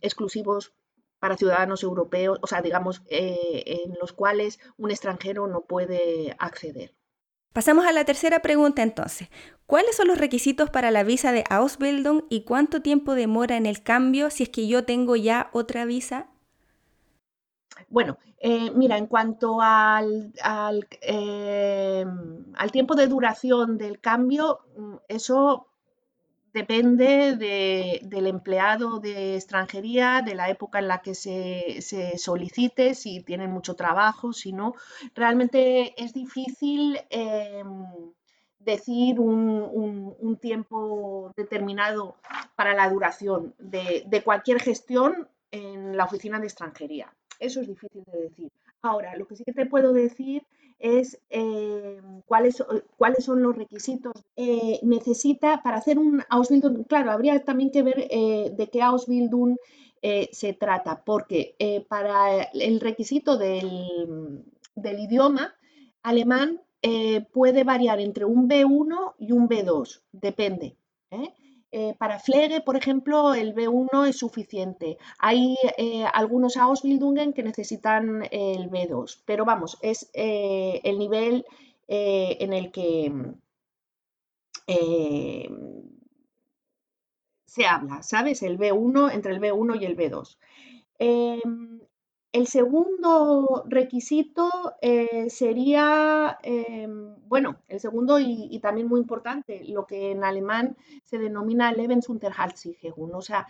exclusivos 0.00 0.72
para 1.18 1.36
ciudadanos 1.36 1.82
europeos, 1.82 2.38
o 2.42 2.46
sea, 2.46 2.62
digamos, 2.62 3.02
eh, 3.08 3.64
en 3.66 3.94
los 4.00 4.12
cuales 4.12 4.58
un 4.76 4.90
extranjero 4.90 5.46
no 5.46 5.62
puede 5.62 6.36
acceder. 6.38 6.94
Pasamos 7.52 7.86
a 7.86 7.92
la 7.92 8.04
tercera 8.04 8.40
pregunta 8.40 8.82
entonces. 8.82 9.28
¿Cuáles 9.66 9.96
son 9.96 10.08
los 10.08 10.18
requisitos 10.18 10.70
para 10.70 10.90
la 10.90 11.02
visa 11.02 11.32
de 11.32 11.44
Ausbildung 11.50 12.22
y 12.30 12.44
cuánto 12.44 12.80
tiempo 12.80 13.14
demora 13.14 13.56
en 13.56 13.66
el 13.66 13.82
cambio 13.82 14.30
si 14.30 14.44
es 14.44 14.48
que 14.48 14.66
yo 14.66 14.84
tengo 14.84 15.16
ya 15.16 15.50
otra 15.52 15.84
visa? 15.84 16.28
Bueno, 17.88 18.18
eh, 18.40 18.70
mira, 18.74 18.98
en 18.98 19.06
cuanto 19.06 19.60
al, 19.60 20.32
eh, 21.02 22.04
al, 22.54 22.72
tiempo 22.72 22.94
de 22.94 23.06
duración 23.06 23.78
del 23.78 24.00
cambio, 24.00 24.60
mm, 24.76 24.94
eso 25.08 25.67
depende 26.52 27.36
del 28.02 28.26
empleado 28.26 29.00
de 29.00 29.36
extranjería, 29.36 30.22
de 30.24 30.34
la 30.34 30.48
época 30.48 30.78
en 30.78 30.88
la 30.88 31.02
que 31.02 31.14
se, 31.14 31.80
solicite, 32.18 32.94
si 32.94 33.22
tienen 33.22 33.50
mucho 33.50 33.74
trabajo, 33.74 34.32
si 34.32 34.52
no. 34.52 34.74
Realmente 35.14 35.94
es 36.02 36.12
difícil 36.12 37.00
em, 37.10 37.86
decir 38.58 39.20
un, 39.20 40.38
tiempo 40.40 41.32
determinado 41.36 42.16
para 42.54 42.74
la 42.74 42.88
duración 42.88 43.54
de, 43.58 44.22
cualquier 44.24 44.60
gestión 44.60 45.28
en 45.50 45.96
la 45.96 46.04
oficina 46.04 46.38
de 46.38 46.46
extranjería. 46.46 47.12
Eso 47.40 47.60
es 47.60 47.68
difícil 47.68 48.04
de 48.12 48.20
decir. 48.22 48.52
Ahora, 48.82 49.16
lo 49.16 49.26
que 49.26 49.36
sí 49.36 49.44
que 49.44 49.52
te 49.52 49.66
puedo 49.66 49.92
decir 49.92 50.46
es 50.78 51.18
em, 51.30 52.22
¿cuáles, 52.26 52.62
¿cuáles 52.96 53.24
son 53.24 53.42
los 53.42 53.56
requisitos? 53.56 54.12
Eh, 54.36 54.78
necesita, 54.82 55.62
para 55.62 55.78
hacer 55.78 55.98
un 55.98 56.22
Ausbildung, 56.28 56.84
claro, 56.84 57.10
habría 57.10 57.44
también 57.44 57.70
que 57.70 57.82
ver 57.82 58.08
de 58.08 58.68
qué 58.70 58.82
Ausbildung 58.82 59.56
se 60.30 60.52
trata, 60.52 61.02
porque 61.04 61.56
para 61.88 62.42
el 62.54 62.78
requisito 62.78 63.36
del, 63.36 64.44
del 64.76 65.00
idioma 65.00 65.56
alemán 66.02 66.60
puede 67.32 67.64
variar 67.64 67.98
entre 67.98 68.24
un 68.24 68.48
B1 68.48 69.14
y 69.18 69.32
un 69.32 69.48
B2, 69.48 70.02
depende. 70.12 70.76
Eh, 71.70 71.94
para 71.98 72.18
Pflege, 72.18 72.62
por 72.62 72.76
ejemplo, 72.76 73.34
el 73.34 73.54
B1 73.54 74.08
es 74.08 74.18
suficiente. 74.18 74.96
Hay 75.18 75.56
eh, 75.76 76.04
algunos 76.14 76.56
Ausbildungen 76.56 77.34
que 77.34 77.42
necesitan 77.42 78.22
el 78.30 78.70
B2, 78.70 79.22
pero 79.26 79.44
vamos, 79.44 79.78
es 79.82 80.10
eh, 80.14 80.80
el 80.84 80.98
nivel 80.98 81.44
en 81.90 82.52
el 82.52 82.70
que 82.70 83.10
se 87.46 87.66
habla, 87.66 88.02
¿sabes? 88.02 88.42
El 88.42 88.58
B1, 88.58 89.12
entre 89.12 89.32
el 89.32 89.40
B1 89.40 89.80
y 89.80 89.84
el 89.86 89.96
B2. 89.96 90.36
El 92.30 92.46
segundo 92.46 93.64
requisito 93.68 94.50
eh, 94.82 95.30
sería, 95.30 96.38
em, 96.42 97.16
bueno, 97.26 97.56
el 97.68 97.80
segundo 97.80 98.20
y, 98.20 98.58
también 98.60 98.86
muy 98.86 99.00
importante, 99.00 99.64
lo 99.64 99.86
que 99.86 100.10
en 100.10 100.22
alemán 100.24 100.76
se 101.04 101.16
denomina 101.18 101.72
Lebensunterhaltssicherung, 101.72 103.14
o 103.14 103.22
sea, 103.22 103.46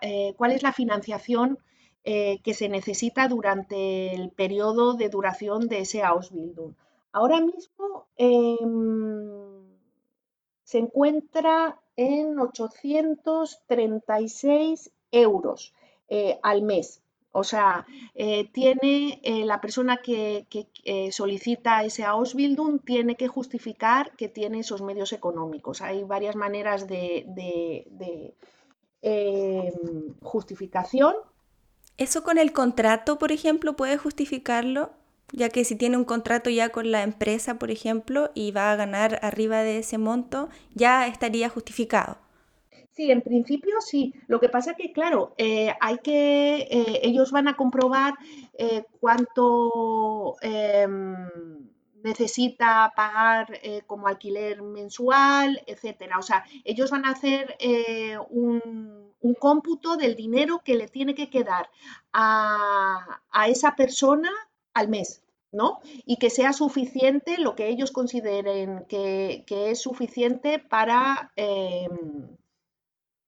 eh, 0.00 0.32
cuál 0.36 0.52
es 0.52 0.62
la 0.62 0.72
financiación 0.72 1.58
eh, 2.04 2.40
que 2.44 2.54
se 2.54 2.68
necesita 2.68 3.26
durante 3.26 4.14
el 4.14 4.30
periodo 4.30 4.94
de 4.94 5.08
duración 5.08 5.66
de 5.66 5.80
ese 5.80 6.04
Ausbildung. 6.04 6.74
Ahora 7.12 7.40
mismo 7.40 8.06
em, 8.16 9.66
se 10.62 10.78
encuentra 10.78 11.80
en 11.96 12.38
836 12.38 14.92
euros 15.10 15.74
al 16.42 16.62
mes 16.62 17.02
o 17.38 17.44
sea, 17.44 17.86
eh, 18.14 18.48
tiene 18.52 19.20
eh, 19.22 19.44
la 19.44 19.60
persona 19.60 19.98
que, 19.98 20.46
eh, 20.84 21.12
solicita 21.12 21.84
ese 21.84 22.04
Ausbildung 22.04 22.80
tiene 22.80 23.16
que 23.16 23.28
justificar 23.28 24.16
que 24.16 24.28
tiene 24.28 24.60
esos 24.60 24.82
medios 24.82 25.12
económicos. 25.12 25.80
Hay 25.80 26.02
varias 26.04 26.34
maneras 26.34 26.88
de, 26.88 28.34
justificación. 30.22 31.14
¿Eso 31.96 32.22
con 32.22 32.38
el 32.38 32.52
contrato, 32.52 33.18
por 33.18 33.32
ejemplo, 33.32 33.76
puede 33.76 33.96
justificarlo? 33.96 34.90
Ya 35.32 35.48
que 35.48 35.64
si 35.64 35.76
tiene 35.76 35.96
un 35.96 36.04
contrato 36.04 36.50
ya 36.50 36.70
con 36.70 36.90
la 36.90 37.02
empresa, 37.02 37.58
por 37.58 37.70
ejemplo, 37.70 38.30
y 38.34 38.50
va 38.50 38.72
a 38.72 38.76
ganar 38.76 39.20
arriba 39.22 39.62
de 39.62 39.78
ese 39.78 39.98
monto, 39.98 40.48
ya 40.74 41.06
estaría 41.06 41.48
justificado. 41.48 42.18
Sí, 42.98 43.12
en 43.12 43.22
principio 43.22 43.80
sí. 43.80 44.12
Lo 44.26 44.40
que 44.40 44.48
pasa 44.48 44.74
que, 44.74 44.92
claro, 44.92 45.32
eh, 45.38 45.72
hay 45.80 45.98
que, 45.98 46.66
eh, 46.68 47.00
ellos 47.04 47.30
van 47.30 47.46
a 47.46 47.54
comprobar 47.54 48.14
eh, 48.54 48.86
cuánto 48.98 50.34
em, 50.42 51.14
necesita 52.02 52.92
pagar 52.96 53.60
como 53.86 54.08
alquiler 54.08 54.62
mensual, 54.62 55.62
etcétera. 55.68 56.18
O 56.18 56.22
sea, 56.22 56.44
ellos 56.64 56.90
van 56.90 57.04
a 57.04 57.10
hacer 57.10 57.56
un, 58.30 59.12
un, 59.20 59.34
cómputo 59.34 59.96
del 59.96 60.16
dinero 60.16 60.62
que 60.64 60.74
le 60.74 60.88
tiene 60.88 61.14
que 61.14 61.30
quedar 61.30 61.70
a, 62.12 63.20
esa 63.46 63.76
persona 63.76 64.30
al 64.74 64.88
mes. 64.88 65.22
¿no? 65.52 65.78
Y 66.04 66.16
que 66.16 66.30
sea 66.30 66.52
suficiente 66.52 67.38
lo 67.38 67.54
que 67.54 67.68
ellos 67.68 67.92
consideren 67.92 68.84
que, 68.88 69.44
que 69.46 69.70
es 69.70 69.80
suficiente 69.80 70.58
para, 70.58 71.32
em, 71.36 72.36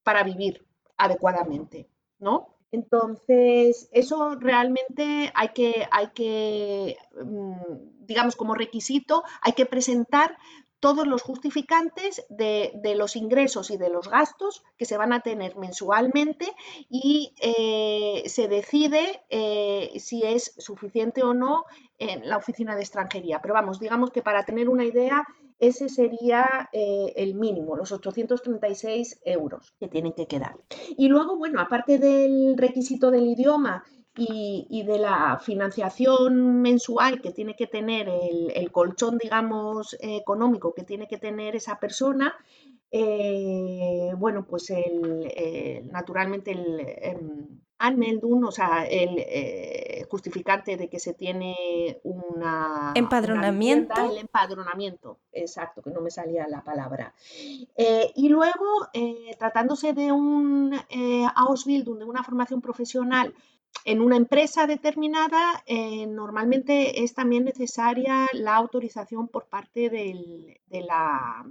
para 0.02 0.22
vivir 0.22 0.66
adecuadamente, 0.96 1.88
¿no? 2.18 2.56
Entonces, 2.72 3.88
eso 3.92 4.36
realmente 4.36 5.32
hay 5.34 5.48
que, 5.48 5.88
hay 5.90 6.08
que, 6.08 6.96
mm, 7.20 8.06
digamos, 8.06 8.36
como 8.36 8.54
requisito, 8.54 9.24
hay 9.42 9.52
que 9.52 9.66
presentar 9.66 10.36
todos 10.80 11.06
los 11.06 11.22
justificantes 11.22 12.24
de, 12.30 12.72
los 12.96 13.14
ingresos 13.14 13.70
y 13.70 13.76
de 13.76 13.90
los 13.90 14.08
gastos 14.08 14.64
que 14.78 14.86
se 14.86 14.96
van 14.96 15.12
a 15.12 15.20
tener 15.20 15.56
mensualmente 15.56 16.50
y 16.88 17.34
eh, 17.40 18.26
se 18.28 18.48
decide 18.48 19.22
eh, 19.28 19.92
si 20.00 20.22
es 20.22 20.54
suficiente 20.56 21.22
o 21.22 21.34
no 21.34 21.66
en 21.98 22.26
la 22.26 22.38
oficina 22.38 22.74
de 22.74 22.80
extranjería. 22.80 23.40
Pero 23.42 23.52
vamos, 23.54 23.78
digamos 23.78 24.10
que 24.10 24.22
para 24.22 24.44
tener 24.44 24.70
una 24.70 24.84
idea, 24.84 25.26
ese 25.61 25.88
sería 25.88 26.68
eh, 26.73 27.12
el 27.16 27.35
mínimo, 27.35 27.77
los 27.77 27.92
836 27.92 29.20
euros 29.25 29.75
que 29.79 29.88
tienen 29.88 30.12
que 30.12 30.27
quedar. 30.27 30.57
Y 30.96 31.09
luego, 31.09 31.37
bueno, 31.37 31.61
aparte 31.61 31.99
del 31.99 32.57
requisito 32.57 33.11
del 33.11 33.27
idioma 33.27 33.85
y, 34.16 34.83
de 34.87 34.99
la 34.99 35.38
financiación 35.38 36.61
mensual 36.61 37.20
que 37.20 37.31
tiene 37.31 37.55
que 37.55 37.66
tener 37.66 38.09
el, 38.09 38.73
colchón, 38.73 39.18
digamos, 39.18 39.96
económico 40.01 40.75
que 40.75 40.85
tiene 40.85 41.07
que 41.07 41.18
tener 41.18 41.57
esa 41.57 41.79
persona, 41.79 42.35
eh, 42.90 44.12
bueno, 44.16 44.46
pues 44.46 44.70
el, 44.70 45.88
naturalmente 45.90 46.51
el 46.53 46.81
em, 46.81 47.61
Anmeldung, 47.80 48.44
o 48.44 48.52
sea, 48.52 48.86
el 48.86 49.18
eh, 49.18 50.06
justificante 50.08 50.76
de 50.76 50.88
que 50.88 51.00
se 51.00 51.14
tiene 51.14 52.00
una... 52.04 52.92
Empadronamiento. 52.94 54.00
el 54.12 54.18
empadronamiento, 54.18 55.18
exacto, 55.32 55.82
que 55.82 55.90
no 55.90 56.00
me 56.00 56.10
salía 56.10 56.46
la 56.46 56.62
palabra. 56.62 57.14
Eh, 57.76 58.12
y 58.14 58.28
luego, 58.28 58.88
tratándose 59.38 59.92
de 59.92 60.12
un 60.12 60.78
Ausbildung, 61.34 61.98
de 61.98 62.04
una 62.04 62.22
formación 62.22 62.60
profesional 62.60 63.34
en 63.84 64.00
una 64.02 64.16
empresa 64.16 64.66
determinada, 64.66 65.62
eh, 65.66 66.06
normalmente 66.06 67.02
es 67.02 67.14
también 67.14 67.44
necesaria 67.44 68.26
la 68.32 68.56
autorización 68.56 69.28
por 69.28 69.46
parte 69.46 69.88
de, 69.88 70.60
la, 70.70 71.46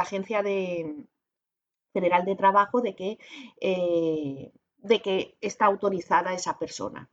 Agencia 0.00 0.42
Federal 1.92 2.24
de 2.24 2.36
Trabajo 2.36 2.80
de 2.80 2.96
que, 2.96 3.18
eh, 3.60 4.52
de 4.82 5.00
que 5.00 5.36
está 5.40 5.66
autorizada 5.66 6.34
esa 6.34 6.58
persona. 6.58 7.10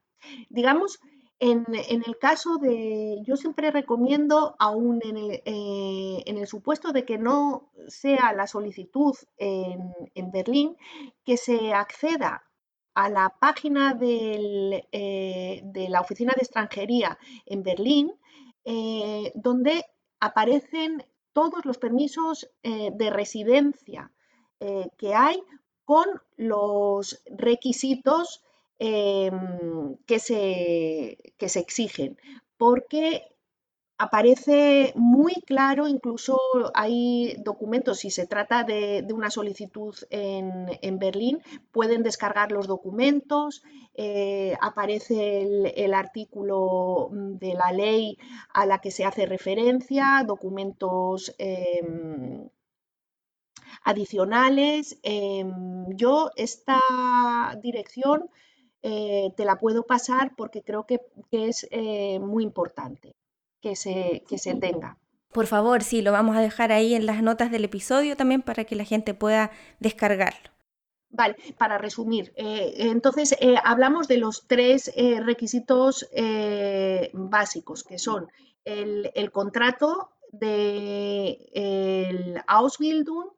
Digamos, 0.49 0.99
en, 1.41 1.65
el 1.73 2.17
caso 2.17 2.57
de, 2.57 3.21
yo 3.23 3.37
siempre 3.37 3.71
recomiendo, 3.71 4.55
aún 4.59 4.99
en 5.03 5.15
el, 5.15 5.31
eh, 5.45 6.23
en 6.25 6.37
el, 6.37 6.47
supuesto 6.47 6.91
de 6.91 7.05
que 7.05 7.17
no 7.17 7.71
sea 7.87 8.33
la 8.33 8.45
solicitud 8.45 9.15
en, 9.37 9.93
en 10.15 10.31
Berlín, 10.31 10.75
que 11.23 11.37
se 11.37 11.73
acceda 11.73 12.43
a 12.93 13.09
la 13.09 13.33
página 13.39 13.97
eh, 14.01 15.61
de 15.63 15.89
la 15.89 16.01
Oficina 16.01 16.33
de 16.35 16.41
Extranjería 16.41 17.17
en 17.45 17.63
Berlín, 17.63 18.11
eh, 18.65 19.31
donde 19.35 19.85
aparecen 20.19 21.05
todos 21.31 21.63
los 21.63 21.77
permisos 21.77 22.49
de 22.63 23.09
residencia 23.11 24.11
que 24.97 25.13
hay 25.13 25.41
con 25.89 26.05
los 26.37 27.19
requisitos 27.25 28.43
em, 28.77 29.97
que, 30.05 30.19
se, 30.19 31.17
que 31.39 31.49
se 31.49 31.59
exigen, 31.61 32.15
porque 32.59 33.23
aparece 33.97 34.93
muy 34.95 35.33
claro, 35.47 35.87
incluso 35.87 36.37
hay 36.75 37.37
documentos, 37.43 37.97
si 38.01 38.11
se 38.11 38.27
trata 38.27 38.63
de, 38.63 39.03
una 39.11 39.31
solicitud 39.31 39.95
en, 40.11 40.99
Berlín, 40.99 41.41
pueden 41.71 42.03
descargar 42.03 42.51
los 42.51 42.67
documentos, 42.67 43.63
eh, 43.95 44.55
aparece 44.61 45.41
el, 45.75 45.93
artículo 45.95 47.09
de 47.11 47.55
la 47.55 47.71
ley 47.71 48.19
a 48.53 48.67
la 48.67 48.77
que 48.77 48.91
se 48.91 49.05
hace 49.05 49.25
referencia, 49.25 50.23
documentos 50.23 51.33
em, 51.39 52.47
adicionales. 53.83 54.99
Em, 55.03 55.85
yo 55.95 56.31
esta 56.35 56.79
dirección 57.61 58.29
eh, 58.81 59.29
te 59.35 59.45
la 59.45 59.57
puedo 59.57 59.83
pasar 59.83 60.35
porque 60.35 60.63
creo 60.63 60.85
que, 60.85 61.01
es 61.31 61.67
eh, 61.71 62.19
muy 62.19 62.43
importante 62.43 63.15
que 63.61 63.75
se, 63.75 64.23
que 64.27 64.37
se 64.37 64.55
tenga. 64.55 64.97
Por 65.31 65.45
favor, 65.45 65.83
sí, 65.83 66.01
lo 66.01 66.11
vamos 66.11 66.35
a 66.35 66.41
dejar 66.41 66.71
ahí 66.71 66.95
en 66.95 67.05
las 67.05 67.21
notas 67.21 67.51
del 67.51 67.65
episodio 67.65 68.15
también 68.15 68.41
para 68.41 68.65
que 68.65 68.75
la 68.75 68.83
gente 68.83 69.13
pueda 69.13 69.51
descargarlo. 69.79 70.49
Vale, 71.11 71.35
para 71.57 71.79
resumir, 71.79 72.33
eh, 72.35 72.73
entonces 72.77 73.35
eh, 73.39 73.55
hablamos 73.63 74.07
de 74.07 74.17
los 74.17 74.45
tres 74.47 74.91
eh, 74.95 75.19
requisitos 75.19 76.07
básicos, 77.13 77.83
que 77.83 77.97
son 77.97 78.27
el, 78.63 79.31
contrato 79.31 80.11
de 80.31 81.49
el 81.53 82.39
Ausbildung, 82.45 83.29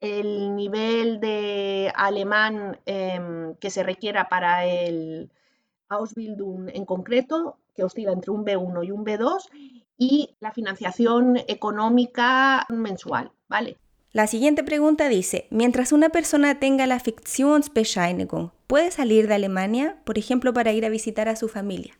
el 0.00 0.56
nivel 0.56 1.20
de 1.20 1.92
alemán 1.94 2.78
em, 2.86 3.54
que 3.56 3.70
se 3.70 3.82
requiera 3.82 4.28
para 4.28 4.64
el 4.66 5.30
Ausbildung 5.88 6.70
en 6.72 6.84
concreto, 6.84 7.58
que 7.74 7.84
oscila 7.84 8.12
entre 8.12 8.30
un 8.30 8.44
B1 8.44 8.86
y 8.86 8.90
un 8.90 9.04
B2, 9.04 9.48
y 9.98 10.34
la 10.40 10.52
financiación 10.52 11.36
económica 11.46 12.66
mensual, 12.70 13.32
¿vale? 13.48 13.76
La 14.12 14.26
siguiente 14.26 14.64
pregunta 14.64 15.08
dice, 15.08 15.46
mientras 15.50 15.92
una 15.92 16.08
persona 16.08 16.58
tenga 16.58 16.86
la 16.86 16.98
Fiktionsbescheinigung, 16.98 18.50
¿puede 18.66 18.90
salir 18.90 19.28
de 19.28 19.34
Alemania, 19.34 20.00
por 20.04 20.18
ejemplo, 20.18 20.52
para 20.52 20.72
ir 20.72 20.84
a 20.84 20.88
visitar 20.88 21.28
a 21.28 21.36
su 21.36 21.48
familia? 21.48 21.96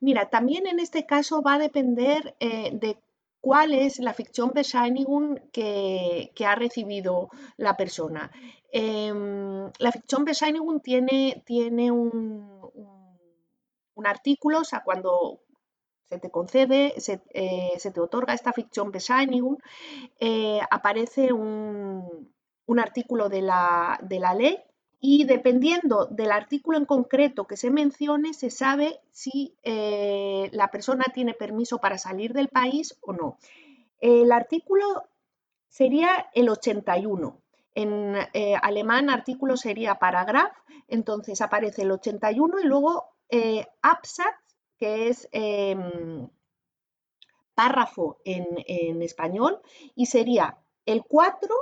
Mira, 0.00 0.30
también 0.30 0.66
en 0.66 0.78
este 0.78 1.04
caso 1.04 1.42
va 1.42 1.54
a 1.54 1.58
depender 1.58 2.36
eh, 2.40 2.70
de 2.72 2.96
cuál 3.40 3.74
es 3.74 3.98
la 3.98 4.14
ficción 4.14 4.52
Bescheinigung 4.54 5.38
que, 5.52 6.32
que 6.34 6.46
ha 6.46 6.54
recibido 6.54 7.28
la 7.56 7.76
persona. 7.76 8.30
Em, 8.70 9.70
la 9.78 9.92
ficción 9.92 10.24
Bescheinigung 10.24 10.80
tiene, 10.80 11.42
tiene 11.46 11.90
un, 11.90 12.70
un, 13.94 14.06
artículo, 14.06 14.60
o 14.60 14.64
sea, 14.64 14.82
cuando 14.84 15.40
se 16.04 16.18
te 16.18 16.30
concede, 16.30 16.94
se, 16.98 17.22
eh, 17.34 17.78
te 17.80 18.00
otorga 18.00 18.34
esta 18.34 18.52
ficción 18.52 18.90
Bescheinigung, 18.90 19.58
eh, 20.20 20.60
aparece 20.70 21.32
un, 21.32 22.32
un 22.66 22.78
artículo 22.78 23.28
de 23.28 23.42
la, 23.42 23.98
de 24.02 24.20
la 24.20 24.34
ley 24.34 24.58
y 25.00 25.24
dependiendo 25.24 26.06
del 26.06 26.32
artículo 26.32 26.76
en 26.76 26.84
concreto 26.84 27.46
que 27.46 27.56
se 27.56 27.70
mencione, 27.70 28.34
se 28.34 28.50
sabe 28.50 29.00
si 29.12 29.56
eh, 29.62 30.50
la 30.52 30.68
persona 30.68 31.04
tiene 31.14 31.34
permiso 31.34 31.78
para 31.78 31.98
salir 31.98 32.32
del 32.32 32.48
país 32.48 32.98
o 33.02 33.12
no. 33.12 33.38
El 34.00 34.32
artículo 34.32 35.04
sería 35.68 36.28
el 36.34 36.48
81. 36.48 37.40
En 37.74 38.16
eh, 38.32 38.56
alemán 38.60 39.08
artículo 39.08 39.56
sería 39.56 40.00
paragraf, 40.00 40.52
entonces 40.88 41.40
aparece 41.42 41.82
el 41.82 41.92
81 41.92 42.58
y 42.60 42.64
luego 42.64 43.04
eh, 43.28 43.66
Absatz, 43.82 44.56
que 44.78 45.08
es 45.08 45.28
em, 45.30 46.28
párrafo 47.54 48.20
en, 48.24 48.46
en 48.66 49.02
español, 49.02 49.60
y 49.94 50.06
sería 50.06 50.58
el 50.86 51.04
4 51.04 51.54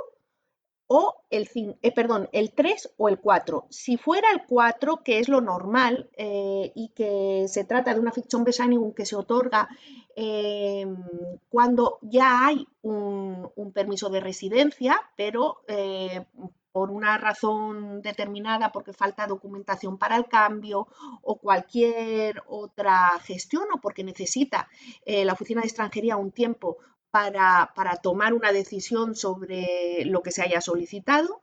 o 0.87 1.23
el, 1.29 1.49
eh, 1.81 1.91
perdón, 1.91 2.29
el 2.31 2.53
3 2.53 2.93
o 2.97 3.09
el 3.09 3.19
4. 3.19 3.67
Si 3.69 3.97
fuera 3.97 4.31
el 4.31 4.45
4, 4.45 5.03
que 5.03 5.19
es 5.19 5.27
lo 5.27 5.41
normal 5.41 6.09
eh, 6.17 6.71
y 6.75 6.89
que 6.89 7.45
se 7.47 7.65
trata 7.65 7.93
de 7.93 7.99
una 7.99 8.13
ficción 8.13 8.43
Bescheinigung 8.45 8.93
que 8.93 9.05
se 9.05 9.17
otorga 9.17 9.67
em, 10.15 10.97
cuando 11.49 11.99
ya 12.01 12.47
hay 12.47 12.67
un, 12.81 13.51
permiso 13.73 14.09
de 14.09 14.21
residencia, 14.21 14.99
pero 15.17 15.61
eh, 15.67 16.25
por 16.71 16.89
una 16.89 17.17
razón 17.17 18.01
determinada, 18.01 18.71
porque 18.71 18.93
falta 18.93 19.27
documentación 19.27 19.97
para 19.97 20.15
el 20.15 20.25
cambio 20.27 20.87
o 21.21 21.37
cualquier 21.37 22.41
otra 22.47 23.19
gestión 23.23 23.65
o 23.73 23.81
porque 23.81 24.03
necesita 24.03 24.69
la 25.05 25.33
Oficina 25.33 25.61
de 25.61 25.67
Extranjería 25.67 26.17
un 26.17 26.31
tiempo 26.31 26.77
para, 27.73 27.95
tomar 28.01 28.33
una 28.33 28.51
decisión 28.51 29.15
sobre 29.15 30.03
lo 30.05 30.21
que 30.21 30.31
se 30.31 30.43
haya 30.43 30.61
solicitado. 30.61 31.41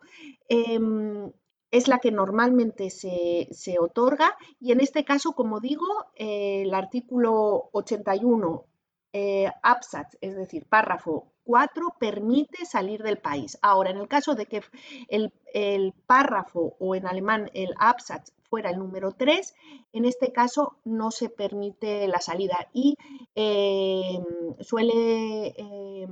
Em, 0.49 1.33
es 1.71 1.89
la 1.89 1.99
que 1.99 2.13
normalmente 2.13 2.91
se, 2.91 3.77
otorga 3.81 4.37
y 4.61 4.71
en 4.71 4.81
este 4.81 5.05
caso, 5.05 5.33
como 5.33 5.59
digo, 5.59 5.87
el 6.15 6.73
artículo 6.73 7.71
81 7.73 8.65
eh, 9.13 9.51
absatz, 9.63 10.17
es 10.21 10.37
decir, 10.37 10.67
párrafo 10.67 11.33
4, 11.43 11.97
permite 11.99 12.65
salir 12.65 13.03
del 13.03 13.19
país. 13.19 13.59
Ahora, 13.61 13.91
en 13.91 13.97
el 13.97 14.07
caso 14.07 14.37
de 14.37 14.47
que 14.47 14.63
el, 15.09 15.33
el 15.53 15.93
párrafo 16.07 16.77
o 16.79 16.95
en 16.95 17.07
alemán 17.09 17.51
el 17.55 17.75
absatz 17.79 18.33
fuera 18.49 18.71
el 18.71 18.79
número 18.79 19.13
3, 19.13 19.55
en 19.93 20.05
este 20.05 20.33
caso 20.33 20.77
no 20.85 21.11
se 21.11 21.29
permite 21.29 22.07
la 22.09 22.21
salida 22.21 22.69
y 22.73 22.97
em, 23.35 24.25
suele 24.61 25.55
em, 25.57 26.11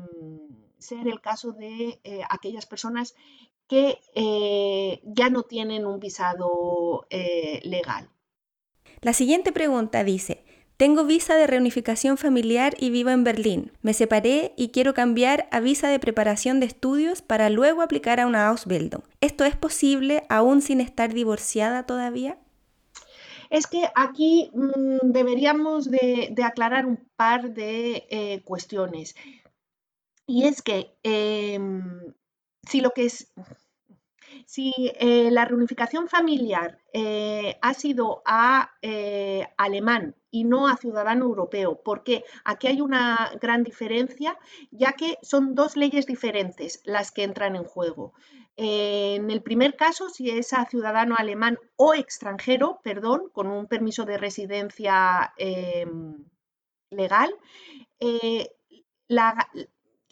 ser 0.79 1.07
el 1.09 1.21
caso 1.21 1.53
de 1.53 2.01
eh, 2.05 2.23
aquellas 2.29 2.67
personas 2.67 3.15
que 3.69 3.99
eh, 4.15 5.01
ya 5.05 5.31
no 5.31 5.45
tienen 5.45 5.87
un 5.87 6.01
visado 6.01 7.07
eh, 7.11 7.61
legal. 7.65 8.11
La 9.01 9.13
siguiente 9.13 9.53
pregunta 9.53 10.05
dice, 10.05 10.45
tengo 10.77 11.05
visa 11.05 11.35
de 11.37 11.47
reunificación 11.47 12.17
familiar 12.17 12.75
y 12.79 12.91
vivo 12.91 13.11
en 13.11 13.25
Berlín. 13.25 13.73
Me 13.83 13.95
separé 13.95 14.53
y 14.57 14.69
quiero 14.71 14.95
cambiar 14.95 15.49
a 15.51 15.61
visa 15.61 15.89
de 15.89 15.99
preparación 15.99 16.61
de 16.61 16.67
estudios 16.67 17.23
para 17.23 17.51
luego 17.51 17.83
aplicar 17.83 18.19
a 18.21 18.27
una 18.27 18.49
Ausbildung. 18.49 19.03
¿Esto 19.21 19.45
es 19.45 19.57
posible 19.57 20.25
aún 20.29 20.61
sin 20.61 20.81
estar 20.81 21.13
divorciada 21.15 21.87
todavía? 21.87 22.39
Es 23.51 23.67
que 23.67 23.87
aquí 23.95 24.51
mm, 24.55 25.13
deberíamos 25.13 25.91
de, 25.91 26.35
aclarar 26.43 26.87
un 26.87 27.07
par 27.17 27.53
de 27.53 28.07
eh, 28.09 28.43
cuestiones. 28.45 29.15
Y 30.27 30.45
es 30.47 30.63
que 30.63 30.97
em, 31.03 32.15
si 32.67 32.81
lo 32.81 32.91
que 32.91 33.05
es 33.05 33.31
si 34.53 34.71
eh, 34.77 35.31
la 35.31 35.47
reunificación 35.47 36.09
familiar 36.09 36.79
eh, 36.93 37.57
ha 37.63 37.73
sido 37.73 38.23
a 38.27 38.73
eh, 38.83 39.49
alemán 39.57 40.15
y 40.31 40.45
no 40.45 40.69
a 40.69 40.77
ciudadano 40.77 41.25
europeo, 41.25 41.81
porque 41.83 42.23
aquí 42.45 42.67
hay 42.67 42.83
una 42.83 43.33
gran 43.41 43.63
diferencia, 43.65 44.39
ya 44.71 44.93
que 44.93 45.17
son 45.23 45.55
dos 45.55 45.79
leyes 45.79 46.05
diferentes 46.05 46.83
las 46.85 47.13
que 47.13 47.23
entran 47.23 47.57
en 47.57 47.65
juego. 47.65 48.13
en 48.57 49.31
el 49.31 49.41
primer 49.41 49.75
caso, 49.75 50.11
si 50.11 50.29
es 50.29 50.53
a 50.53 50.67
ciudadano 50.67 51.15
alemán 51.17 51.59
o 51.77 51.95
extranjero, 51.95 52.79
perdón, 52.85 53.31
con 53.33 53.47
un 53.47 53.67
permiso 53.67 54.05
de 54.05 54.19
residencia 54.19 55.33
em, 55.39 56.27
legal, 56.91 57.31
la, 59.09 59.49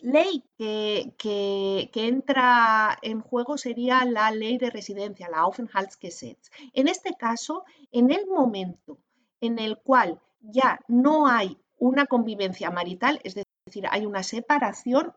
ley 0.03 0.45
que, 0.57 1.91
entra 1.95 2.99
en 3.03 3.21
juego 3.21 3.59
sería 3.59 4.05
la 4.05 4.31
ley 4.31 4.59
de 4.59 4.71
residencia, 4.71 5.29
la 5.31 5.41
Aufenthaltsgesetz. 5.41 6.51
En 6.73 6.89
este 6.89 7.15
caso, 7.15 7.65
en 7.93 8.11
el 8.11 8.27
momento 8.27 8.99
en 9.41 9.59
el 9.59 9.79
cual 9.79 10.21
ya 10.41 10.81
no 10.89 11.27
hay 11.27 11.59
una 11.79 12.07
convivencia 12.07 12.71
marital, 12.71 13.21
es 13.25 13.35
decir, 13.35 13.87
hay 13.91 14.07
una 14.07 14.23
separación 14.23 15.15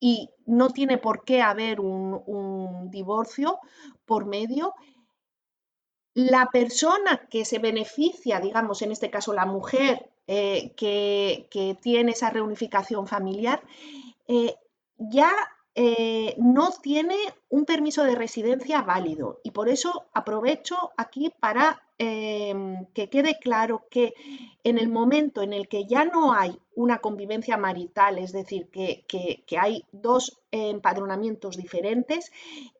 y 0.00 0.30
no 0.46 0.70
tiene 0.70 0.98
por 0.98 1.24
qué 1.24 1.42
haber 1.42 1.80
un, 1.80 2.90
divorcio 2.90 3.58
por 4.04 4.26
medio, 4.26 4.74
la 6.14 6.46
persona 6.46 7.28
que 7.30 7.44
se 7.44 7.60
beneficia, 7.60 8.40
digamos, 8.40 8.82
en 8.82 8.90
este 8.90 9.10
caso 9.10 9.32
la 9.32 9.46
mujer 9.46 10.10
eh, 10.26 10.72
que, 10.76 11.46
que, 11.50 11.76
tiene 11.80 12.12
esa 12.12 12.30
reunificación 12.30 13.06
familiar, 13.06 13.62
eh, 14.32 14.54
ya 14.96 15.32
eh, 15.74 16.36
no 16.38 16.70
tiene 16.80 17.16
un 17.48 17.64
permiso 17.64 18.04
de 18.04 18.14
residencia 18.14 18.82
válido 18.82 19.40
y 19.42 19.50
por 19.50 19.68
eso 19.68 20.06
aprovecho 20.14 20.92
aquí 20.96 21.32
para 21.40 21.82
em, 21.98 22.86
que 22.94 23.10
quede 23.10 23.40
claro 23.40 23.86
que 23.90 24.14
en 24.62 24.78
el 24.78 24.88
momento 24.88 25.42
en 25.42 25.52
el 25.52 25.66
que 25.66 25.86
ya 25.86 26.04
no 26.04 26.32
hay 26.32 26.56
una 26.76 26.98
convivencia 26.98 27.56
marital, 27.56 28.18
es 28.18 28.30
decir, 28.30 28.68
que, 28.70 29.04
hay 29.58 29.84
dos 29.90 30.40
empadronamientos 30.52 31.56
diferentes, 31.56 32.30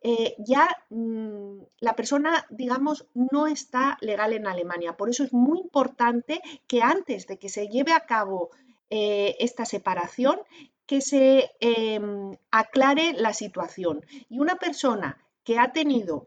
eh, 0.02 0.36
ya 0.38 0.68
mm, 0.90 1.62
la 1.80 1.96
persona, 1.96 2.46
digamos, 2.48 3.06
no 3.14 3.48
está 3.48 3.98
legal 4.02 4.34
en 4.34 4.46
Alemania. 4.46 4.96
Por 4.96 5.10
eso 5.10 5.24
es 5.24 5.32
muy 5.32 5.58
importante 5.58 6.40
que 6.68 6.80
antes 6.80 7.26
de 7.26 7.38
que 7.38 7.48
se 7.48 7.66
lleve 7.66 7.92
a 7.92 8.06
cabo 8.06 8.50
esta 8.92 9.64
separación, 9.64 10.40
que 10.90 11.00
se 11.00 11.52
em, 11.60 12.36
aclare 12.50 13.12
la 13.12 13.32
situación. 13.32 14.04
Y 14.28 14.40
una 14.40 14.56
persona 14.56 15.24
que 15.44 15.56
ha 15.56 15.70
tenido 15.70 16.26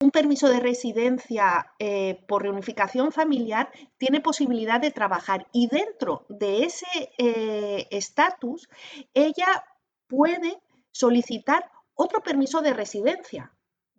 un 0.00 0.10
permiso 0.10 0.48
de 0.48 0.60
residencia 0.60 1.70
eh, 1.78 2.24
por 2.26 2.40
reunificación 2.40 3.12
familiar 3.12 3.70
tiene 3.98 4.22
posibilidad 4.22 4.80
de 4.80 4.92
trabajar 4.92 5.46
y 5.52 5.68
dentro 5.68 6.24
de 6.30 6.64
ese 6.64 6.86
eh, 7.18 7.86
estatus 7.90 8.66
ella 9.12 9.62
puede 10.06 10.58
solicitar 10.90 11.70
otro 11.92 12.22
permiso 12.22 12.62
de 12.62 12.72
residencia 12.72 13.52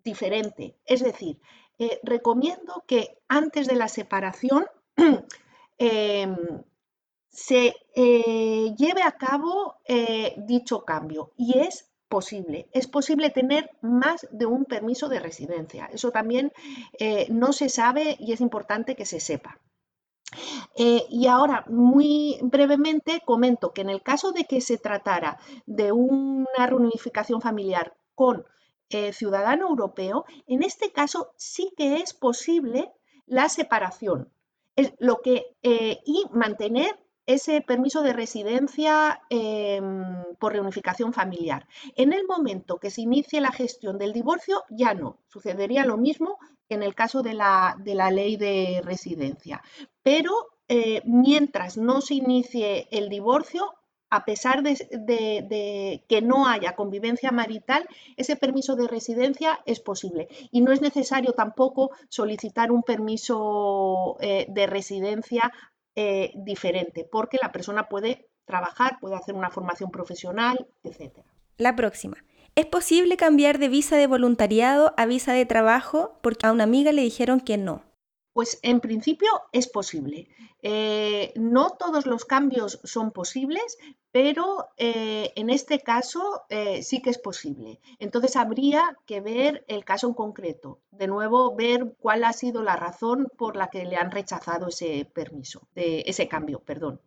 diferente. 0.04 0.76
Es 0.86 1.04
decir, 1.04 1.40
eh, 1.78 2.00
recomiendo 2.02 2.84
que 2.88 3.20
antes 3.28 3.68
de 3.68 3.76
la 3.76 3.90
separación 3.90 4.66
em, 5.78 6.36
se 7.32 7.74
eh, 7.96 8.76
lleve 8.78 9.04
a 9.04 9.14
cabo 9.14 9.78
eh, 9.86 10.36
dicho 10.38 10.84
cambio 10.84 11.32
y 11.38 11.60
es 11.60 11.90
posible. 12.10 12.68
Es 12.74 12.88
posible 12.88 13.30
tener 13.30 13.72
más 13.82 14.28
de 14.32 14.46
un 14.46 14.66
permiso 14.66 15.08
de 15.08 15.22
residencia. 15.22 15.86
Eso 15.94 16.12
también 16.12 16.52
eh, 17.00 17.28
no 17.30 17.54
se 17.54 17.70
sabe 17.70 18.18
y 18.20 18.34
es 18.34 18.42
importante 18.42 18.96
que 18.96 19.06
se 19.06 19.20
sepa. 19.20 19.60
y 20.76 21.28
ahora, 21.28 21.66
muy 21.68 22.40
brevemente, 22.42 23.22
comento 23.26 23.74
que 23.74 23.82
en 23.82 23.90
el 23.90 24.02
caso 24.02 24.32
de 24.32 24.46
que 24.46 24.62
se 24.62 24.78
tratara 24.78 25.40
de 25.66 25.92
una 25.92 26.68
reunificación 26.68 27.42
familiar 27.42 27.96
con 28.16 28.46
ciudadano 29.12 29.70
europeo, 29.70 30.26
en 30.48 30.64
este 30.64 30.92
caso 30.92 31.34
sí 31.38 31.74
que 31.78 31.98
es 31.98 32.14
posible 32.14 32.92
la 33.26 33.48
separación. 33.50 34.30
Es 34.76 34.94
lo 35.00 35.22
que, 35.22 35.56
y 35.62 36.26
mantener 36.32 37.01
ese 37.26 37.62
permiso 37.62 38.02
de 38.02 38.14
residencia 38.14 39.22
em, 39.30 40.04
por 40.40 40.54
reunificación 40.54 41.14
familiar. 41.14 41.68
En 41.96 42.14
el 42.14 42.26
momento 42.26 42.78
que 42.78 42.90
se 42.90 43.02
inicie 43.02 43.42
la 43.42 43.52
gestión 43.52 43.98
del 43.98 44.14
divorcio, 44.14 44.64
ya 44.70 44.94
no. 44.94 45.20
Sucedería 45.28 45.86
lo 45.86 45.98
mismo 45.98 46.38
que 46.68 46.76
en 46.76 46.84
el 46.84 46.96
caso 46.96 47.22
de 47.22 47.34
la, 47.34 47.76
ley 48.12 48.38
de 48.38 48.82
residencia. 48.84 49.62
Pero 50.04 50.32
eh, 50.68 51.02
mientras 51.06 51.78
no 51.78 52.02
se 52.02 52.16
inicie 52.16 52.88
el 52.92 53.10
divorcio, 53.10 53.74
a 54.12 54.26
pesar 54.26 54.62
de, 54.62 56.04
que 56.08 56.22
no 56.22 56.46
haya 56.46 56.76
convivencia 56.76 57.32
marital, 57.32 57.88
ese 58.18 58.36
permiso 58.36 58.76
de 58.76 58.88
residencia 58.88 59.62
es 59.66 59.80
posible. 59.80 60.28
Y 60.52 60.60
no 60.60 60.74
es 60.74 60.82
necesario 60.82 61.32
tampoco 61.32 61.92
solicitar 62.10 62.74
un 62.74 62.84
permiso 62.84 64.18
eh, 64.20 64.48
de 64.50 64.68
residencia 64.68 65.52
eh, 65.96 66.32
diferente, 66.36 67.08
porque 67.10 67.38
la 67.42 67.52
persona 67.52 67.90
puede 67.90 68.30
trabajar, 68.46 68.98
puede 69.00 69.16
hacer 69.16 69.36
una 69.36 69.50
formación 69.50 69.92
profesional, 69.92 70.68
etc. 70.84 71.20
La 71.58 71.76
próxima. 71.76 72.18
¿Es 72.56 72.66
posible 72.66 73.16
cambiar 73.16 73.60
de 73.60 73.70
visa 73.70 73.96
de 73.96 74.08
voluntariado 74.08 74.94
a 74.98 75.06
visa 75.06 75.34
de 75.34 75.46
trabajo? 75.46 76.20
Porque 76.22 76.48
a 76.48 76.52
una 76.52 76.66
amiga 76.66 76.92
le 76.92 77.02
dijeron 77.02 77.40
que 77.40 77.58
no. 77.58 77.84
Pues 78.34 78.60
en 78.62 78.80
principio 78.80 79.30
es 79.52 79.68
posible. 79.68 80.30
Eh, 80.62 81.34
no 81.36 81.72
todos 81.72 82.06
los 82.06 82.24
cambios 82.24 82.80
son 82.84 83.12
posibles, 83.12 83.78
pero 84.12 84.70
eh, 84.78 85.34
en 85.36 85.50
este 85.50 85.80
caso 85.80 86.44
eh, 86.50 86.82
sí 86.84 87.02
que 87.02 87.10
es 87.10 87.18
posible. 87.18 87.80
Entonces 88.00 88.36
habría 88.36 88.98
que 89.06 89.20
ver 89.20 89.66
el 89.68 89.84
caso 89.84 90.08
en 90.08 90.14
concreto. 90.14 90.80
De 90.92 91.08
nuevo, 91.08 91.56
ver 91.56 91.94
cuál 92.00 92.24
ha 92.24 92.32
sido 92.32 92.62
la 92.64 92.76
razón 92.76 93.28
por 93.38 93.58
la 93.58 93.70
que 93.70 93.86
le 93.86 93.98
han 93.98 94.12
rechazado 94.12 94.68
ese 94.68 95.06
permiso, 95.14 95.68
de 95.76 96.04
ese 96.06 96.28
cambio, 96.28 96.60
perdón. 96.60 97.02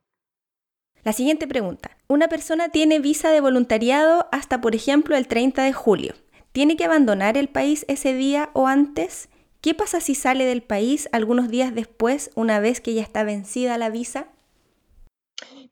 La 1.05 1.13
siguiente 1.13 1.47
pregunta. 1.47 1.99
Una 2.09 2.29
persona 2.29 2.71
tiene 2.71 2.99
visa 2.99 3.31
de 3.31 3.41
voluntariado 3.41 4.27
hasta, 4.33 4.61
por 4.61 4.75
ejemplo, 4.75 5.17
el 5.17 5.29
30 5.29 5.63
de 5.63 5.73
julio. 5.73 6.15
¿Tiene 6.53 6.77
que 6.77 6.85
abandonar 6.85 7.37
el 7.37 7.49
país 7.49 7.85
ese 7.89 8.15
día 8.15 8.51
o 8.55 8.69
antes? 8.69 9.29
¿Qué 9.65 9.73
pasa 9.73 10.03
si 10.03 10.15
sale 10.15 10.45
del 10.45 10.63
país 10.63 11.09
algunos 11.11 11.49
días 11.49 11.75
después, 11.75 12.31
una 12.35 12.61
vez 12.61 12.83
que 12.83 12.93
ya 12.93 13.01
está 13.01 13.25
vencida 13.25 13.79
la 13.79 13.89
visa? 13.89 14.29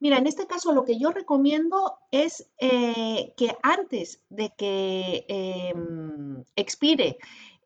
Mira, 0.01 0.17
en 0.17 0.27
este 0.27 0.47
caso 0.47 0.73
lo 0.73 0.87
que 0.87 0.99
yo 0.99 1.11
recomiendo 1.11 1.99
es 2.11 2.49
eh, 2.59 3.35
que 3.37 3.55
antes 3.63 4.23
de 4.31 4.51
que 4.57 5.27
em, 5.29 6.43
expire 6.57 7.19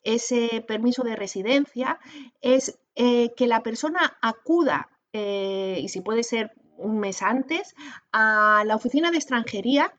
ese 0.02 0.64
permiso 0.66 1.04
de 1.04 1.14
residencia, 1.14 2.00
es 2.40 2.76
eh, 2.96 3.32
que 3.36 3.46
la 3.46 3.62
persona 3.62 4.18
acuda, 4.20 4.88
eh, 5.12 5.78
y 5.80 5.86
si 5.90 6.00
puede 6.00 6.24
ser 6.24 6.50
un 6.76 6.98
mes 6.98 7.22
antes, 7.22 7.76
a 8.10 8.64
la 8.66 8.74
oficina 8.74 9.12
de 9.12 9.18
extranjería 9.18 9.94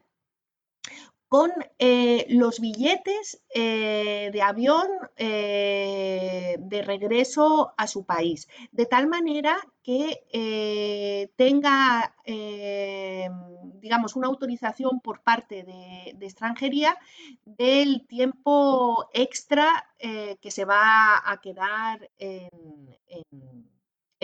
con 1.27 1.51
eh, 1.77 2.25
los 2.29 2.59
billetes 2.59 3.41
eh, 3.53 4.29
de 4.31 4.41
avión 4.41 4.87
eh, 5.17 6.55
de 6.59 6.81
regreso 6.81 7.73
a 7.75 7.87
su 7.87 8.05
país, 8.05 8.47
de 8.71 8.85
tal 8.85 9.07
manera 9.07 9.57
que 9.83 11.29
tenga, 11.37 12.13
digamos, 12.25 14.17
una 14.17 14.27
autorización 14.27 14.99
por 14.99 15.21
parte 15.21 15.63
de, 15.63 16.25
extranjería 16.25 16.97
del 17.45 18.05
tiempo 18.05 19.07
extra 19.13 19.89
que 19.97 20.51
se 20.51 20.65
va 20.65 21.23
a 21.25 21.39
quedar 21.39 22.09
en, 22.19 22.49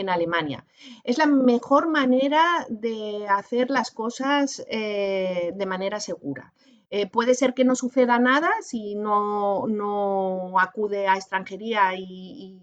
Alemania. 0.10 0.66
Es 1.06 1.18
la 1.18 1.28
mejor 1.28 1.88
manera 1.88 2.66
de 2.68 3.26
hacer 3.30 3.70
las 3.70 3.90
cosas 3.90 4.66
de 4.68 5.66
manera 5.66 6.02
segura. 6.02 6.54
Eh, 6.96 7.08
puede 7.08 7.34
ser 7.34 7.56
que 7.56 7.64
no 7.64 7.76
suceda 7.76 8.20
nada 8.20 8.52
si 8.62 8.94
no, 8.94 9.66
acude 10.60 11.08
a 11.08 11.16
extranjería 11.16 11.96
y, 11.98 12.62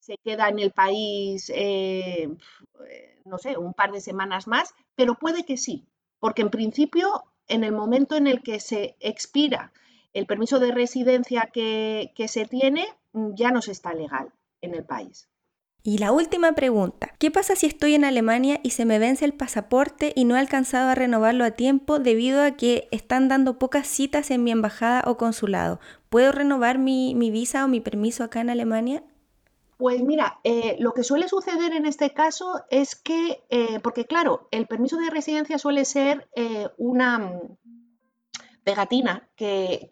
se 0.00 0.16
queda 0.24 0.48
en 0.48 0.60
el 0.60 0.70
país, 0.70 1.52
eh, 1.54 2.30
no 3.26 3.36
sé, 3.36 3.58
un 3.58 3.74
par 3.74 3.92
de 3.92 4.00
semanas 4.00 4.46
más, 4.46 4.72
pero 4.94 5.16
puede 5.16 5.44
que 5.44 5.58
sí, 5.58 5.84
porque 6.20 6.40
en 6.40 6.48
principio, 6.48 7.24
en 7.46 7.64
el 7.64 7.72
momento 7.72 8.16
en 8.16 8.28
el 8.28 8.42
que 8.42 8.60
se 8.60 8.96
expira 8.98 9.72
el 10.14 10.24
permiso 10.24 10.58
de 10.58 10.72
residencia 10.72 11.50
que, 11.52 12.12
que 12.14 12.28
se 12.28 12.46
tiene, 12.46 12.86
ya 13.12 13.50
no 13.50 13.60
se 13.60 13.72
está 13.72 13.92
legal 13.92 14.32
en 14.62 14.74
el 14.74 14.84
país. 14.84 15.28
Y 15.86 15.98
la 15.98 16.12
última 16.12 16.52
pregunta, 16.52 17.12
¿qué 17.18 17.30
pasa 17.30 17.56
si 17.56 17.66
estoy 17.66 17.94
en 17.94 18.06
Alemania 18.06 18.58
y 18.62 18.70
se 18.70 18.86
me 18.86 18.98
vence 18.98 19.26
el 19.26 19.34
pasaporte 19.34 20.14
y 20.16 20.24
no 20.24 20.34
he 20.34 20.38
alcanzado 20.38 20.88
a 20.88 20.94
renovarlo 20.94 21.44
a 21.44 21.50
tiempo 21.50 21.98
debido 21.98 22.42
a 22.42 22.52
que 22.52 22.88
están 22.90 23.28
dando 23.28 23.58
pocas 23.58 23.86
citas 23.86 24.30
en 24.30 24.42
mi 24.42 24.50
embajada 24.50 25.02
o 25.06 25.18
consulado? 25.18 25.80
¿Puedo 26.08 26.32
renovar 26.32 26.78
mi, 26.78 27.12
visa 27.30 27.66
o 27.66 27.68
mi 27.68 27.80
permiso 27.80 28.24
acá 28.24 28.40
en 28.40 28.48
Alemania? 28.48 29.04
Pues 29.76 30.02
mira, 30.02 30.40
eh, 30.42 30.76
lo 30.78 30.94
que 30.94 31.04
suele 31.04 31.28
suceder 31.28 31.74
en 31.74 31.84
este 31.84 32.14
caso 32.14 32.62
es 32.70 32.96
que, 32.96 33.44
eh, 33.50 33.78
porque 33.80 34.06
claro, 34.06 34.48
el 34.52 34.66
permiso 34.66 34.96
de 34.96 35.10
residencia 35.10 35.58
suele 35.58 35.84
ser 35.84 36.30
eh, 36.34 36.66
una 36.78 37.40
pegatina 38.64 39.28
que, 39.36 39.88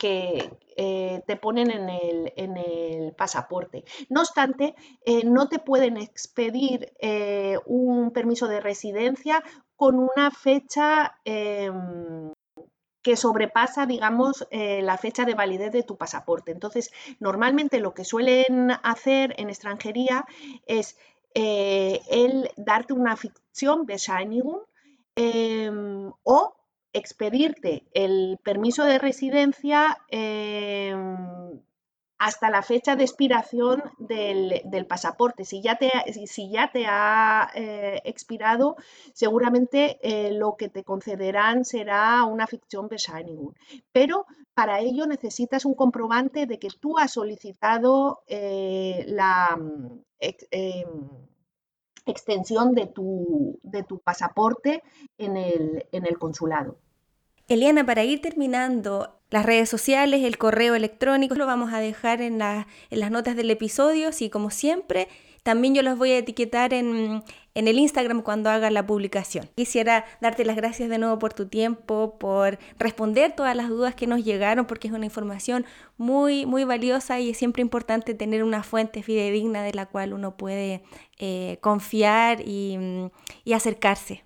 eh, 0.77 1.23
te 1.27 1.37
ponen 1.37 1.71
en 1.71 2.57
el, 2.57 3.15
pasaporte. 3.17 3.85
No 4.09 4.21
obstante, 4.21 4.75
eh, 5.05 5.25
no 5.25 5.49
te 5.49 5.59
pueden 5.59 5.99
expedir 5.99 6.93
eh, 6.99 7.59
un 7.67 8.11
permiso 8.11 8.49
de 8.49 8.61
residencia 8.61 9.45
con 9.77 9.99
una 9.99 10.31
fecha 10.31 11.19
em, 11.25 12.33
que 13.03 13.17
sobrepasa, 13.17 13.85
digamos, 13.85 14.47
la 14.51 14.97
fecha 14.97 15.25
de 15.25 15.35
validez 15.35 15.73
de 15.73 15.83
tu 15.83 15.97
pasaporte. 15.97 16.53
Entonces, 16.53 16.93
normalmente 17.19 17.81
lo 17.81 17.95
que 17.95 18.05
suelen 18.05 18.71
hacer 18.85 19.35
en 19.39 19.49
extranjería 19.51 20.25
es 20.67 20.97
el 21.35 22.49
darte 22.57 22.93
una 22.93 23.17
ficción, 23.17 23.87
Bescheinigung, 23.87 24.61
em, 25.17 26.13
o 26.23 26.55
expedirte 26.93 27.85
el 27.93 28.39
permiso 28.43 28.85
de 28.85 28.99
residencia 28.99 29.99
em, 30.09 31.61
hasta 32.19 32.51
la 32.51 32.63
fecha 32.63 32.95
de 32.95 33.03
expiración 33.03 33.83
del, 33.99 34.87
pasaporte. 34.87 35.45
Si 35.45 35.61
ya 35.61 35.77
te, 35.77 35.91
si 36.27 36.51
ya 36.51 36.71
te 36.71 36.87
ha 36.87 37.51
eh, 37.55 38.01
expirado, 38.05 38.77
seguramente 39.13 39.99
eh, 40.03 40.31
lo 40.33 40.57
que 40.57 40.69
te 40.69 40.85
concederán 40.85 41.65
será 41.65 42.23
una 42.25 42.47
ficción 42.47 42.89
Bescheinigung. 42.89 43.55
Pero 43.91 44.27
para 44.55 44.79
ello 44.79 45.07
necesitas 45.07 45.65
un 45.65 45.75
comprobante 45.75 46.47
de 46.47 46.61
que 46.61 46.69
tú 46.69 46.97
has 46.97 47.13
solicitado 47.13 48.23
eh, 48.29 49.05
la 49.09 49.59
em, 50.21 51.27
extensión 52.07 52.75
de 52.75 52.87
tu, 52.87 53.59
de 53.63 53.83
tu 53.83 53.99
pasaporte 53.99 54.83
en 55.19 55.37
el, 55.37 55.87
en 55.93 56.07
el 56.07 56.19
consulado. 56.19 56.77
Eliana, 57.49 57.85
para 57.85 58.05
ir 58.05 58.23
terminando, 58.23 59.19
las 59.31 59.45
redes 59.45 59.69
sociales, 59.69 60.23
el 60.25 60.39
correo 60.39 60.75
electrónico, 60.75 61.35
lo 61.35 61.47
vamos 61.47 61.73
a 61.73 61.81
dejar 61.81 62.21
en, 62.21 62.41
en 62.41 62.67
las 62.91 63.11
notas 63.11 63.37
del 63.37 63.51
episodio, 63.51 64.11
y 64.19 64.31
como 64.31 64.51
siempre, 64.51 65.09
también 65.43 65.75
yo 65.75 65.83
los 65.83 65.99
voy 65.99 66.13
a 66.13 66.19
etiquetar 66.19 66.73
en, 66.73 67.23
en, 67.55 67.69
el 67.69 67.79
Instagram 67.79 68.23
cuando 68.23 68.51
haga 68.51 68.71
la 68.71 68.87
publicación. 68.87 69.49
Quisiera 69.55 70.05
darte 70.21 70.45
las 70.45 70.57
gracias 70.57 70.89
de 70.89 70.99
nuevo 70.99 71.19
por 71.19 71.35
tu 71.35 71.49
tiempo, 71.49 72.19
por 72.19 72.59
responder 72.79 73.35
todas 73.35 73.57
las 73.57 73.69
dudas 73.69 73.95
que 73.95 74.07
nos 74.07 74.25
llegaron, 74.25 74.67
porque 74.67 74.89
es 74.89 74.95
una 74.95 75.05
información 75.05 75.65
muy, 75.97 76.47
muy 76.47 76.65
valiosa 76.65 77.21
y 77.21 77.31
es 77.31 77.37
siempre 77.37 77.63
importante 77.63 78.15
tener 78.15 78.45
una 78.45 78.63
fuente 78.63 79.03
fidedigna 79.03 79.63
de 79.63 79.75
la 79.75 79.87
cual 79.87 80.13
uno 80.13 80.37
puede 80.37 80.83
eh, 81.19 81.59
confiar 81.61 82.41
y, 82.41 83.11
acercarse. 83.55 84.25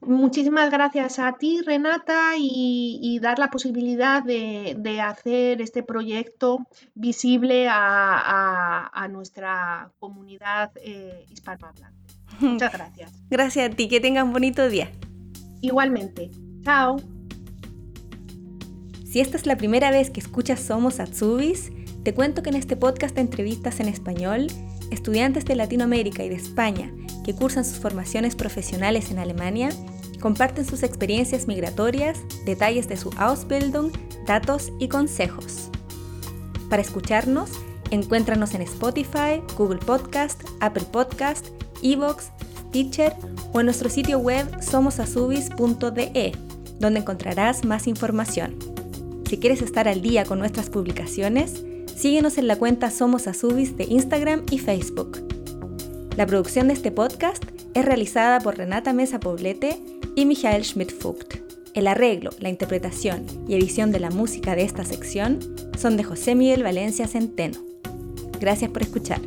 Muchísimas 0.00 0.70
gracias 0.70 1.18
a 1.18 1.34
ti, 1.38 1.60
Renata, 1.64 2.32
y, 2.36 3.18
dar 3.22 3.38
la 3.38 3.48
posibilidad 3.48 4.22
de, 4.22 5.00
hacer 5.00 5.62
este 5.62 5.82
proyecto 5.82 6.66
visible 6.94 7.68
a, 7.70 9.08
nuestra 9.10 9.90
comunidad 9.98 10.72
eh. 10.76 11.24
Muchas 12.40 12.72
gracias. 12.72 13.12
Gracias 13.30 13.70
a 13.70 13.74
ti, 13.74 13.88
que 13.88 14.00
tengas 14.00 14.24
un 14.24 14.32
bonito 14.32 14.68
día. 14.68 14.90
Igualmente. 15.60 16.30
Chao. 16.62 16.96
Si 19.04 19.20
esta 19.20 19.36
es 19.36 19.46
la 19.46 19.56
primera 19.56 19.90
vez 19.90 20.10
que 20.10 20.20
escuchas 20.20 20.60
Somos 20.60 21.00
Atsubis, 21.00 21.72
te 22.04 22.14
cuento 22.14 22.42
que 22.42 22.50
en 22.50 22.56
este 22.56 22.76
podcast 22.76 23.14
de 23.14 23.22
entrevistas 23.22 23.80
en 23.80 23.88
español, 23.88 24.46
estudiantes 24.90 25.44
de 25.44 25.56
Latinoamérica 25.56 26.24
y 26.24 26.28
de 26.28 26.36
España 26.36 26.92
que 27.24 27.34
cursan 27.34 27.64
sus 27.64 27.78
formaciones 27.78 28.36
profesionales 28.36 29.10
en 29.10 29.18
Alemania 29.18 29.70
comparten 30.20 30.64
sus 30.64 30.82
experiencias 30.82 31.46
migratorias, 31.46 32.18
detalles 32.44 32.88
de 32.88 32.96
su 32.96 33.10
Ausbildung, 33.16 33.92
datos 34.26 34.72
y 34.78 34.88
consejos. 34.88 35.70
Para 36.68 36.82
escucharnos, 36.82 37.50
encuéntranos 37.90 38.54
en 38.54 38.62
Spotify, 38.62 39.42
Google 39.56 39.78
Podcast, 39.78 40.42
Apple 40.60 40.86
Podcast, 40.90 41.46
Evox, 41.82 42.30
Teacher 42.72 43.14
o 43.52 43.60
en 43.60 43.66
nuestro 43.66 43.88
sitio 43.88 44.18
web 44.18 44.46
somosasubis.de, 44.62 46.32
donde 46.78 47.00
encontrarás 47.00 47.64
más 47.64 47.86
información. 47.86 48.56
Si 49.28 49.38
quieres 49.38 49.62
estar 49.62 49.88
al 49.88 50.02
día 50.02 50.24
con 50.24 50.38
nuestras 50.38 50.70
publicaciones, 50.70 51.62
síguenos 51.94 52.38
en 52.38 52.46
la 52.46 52.56
cuenta 52.56 52.90
Somos 52.90 53.26
Asubis 53.26 53.76
de 53.76 53.84
Instagram 53.84 54.42
y 54.50 54.58
Facebook. 54.58 55.22
La 56.16 56.26
producción 56.26 56.68
de 56.68 56.74
este 56.74 56.90
podcast 56.90 57.44
es 57.74 57.84
realizada 57.84 58.40
por 58.40 58.56
Renata 58.56 58.92
Mesa 58.92 59.20
Poblete 59.20 59.80
y 60.14 60.24
Michael 60.24 60.64
Schmidt-Fugt. 60.64 61.36
El 61.74 61.86
arreglo, 61.86 62.30
la 62.40 62.48
interpretación 62.48 63.26
y 63.46 63.54
edición 63.54 63.92
de 63.92 64.00
la 64.00 64.10
música 64.10 64.56
de 64.56 64.62
esta 64.62 64.84
sección 64.84 65.38
son 65.78 65.96
de 65.96 66.04
José 66.04 66.34
Miguel 66.34 66.62
Valencia 66.62 67.06
Centeno. 67.06 67.58
Gracias 68.40 68.70
por 68.70 68.82
escuchar. 68.82 69.20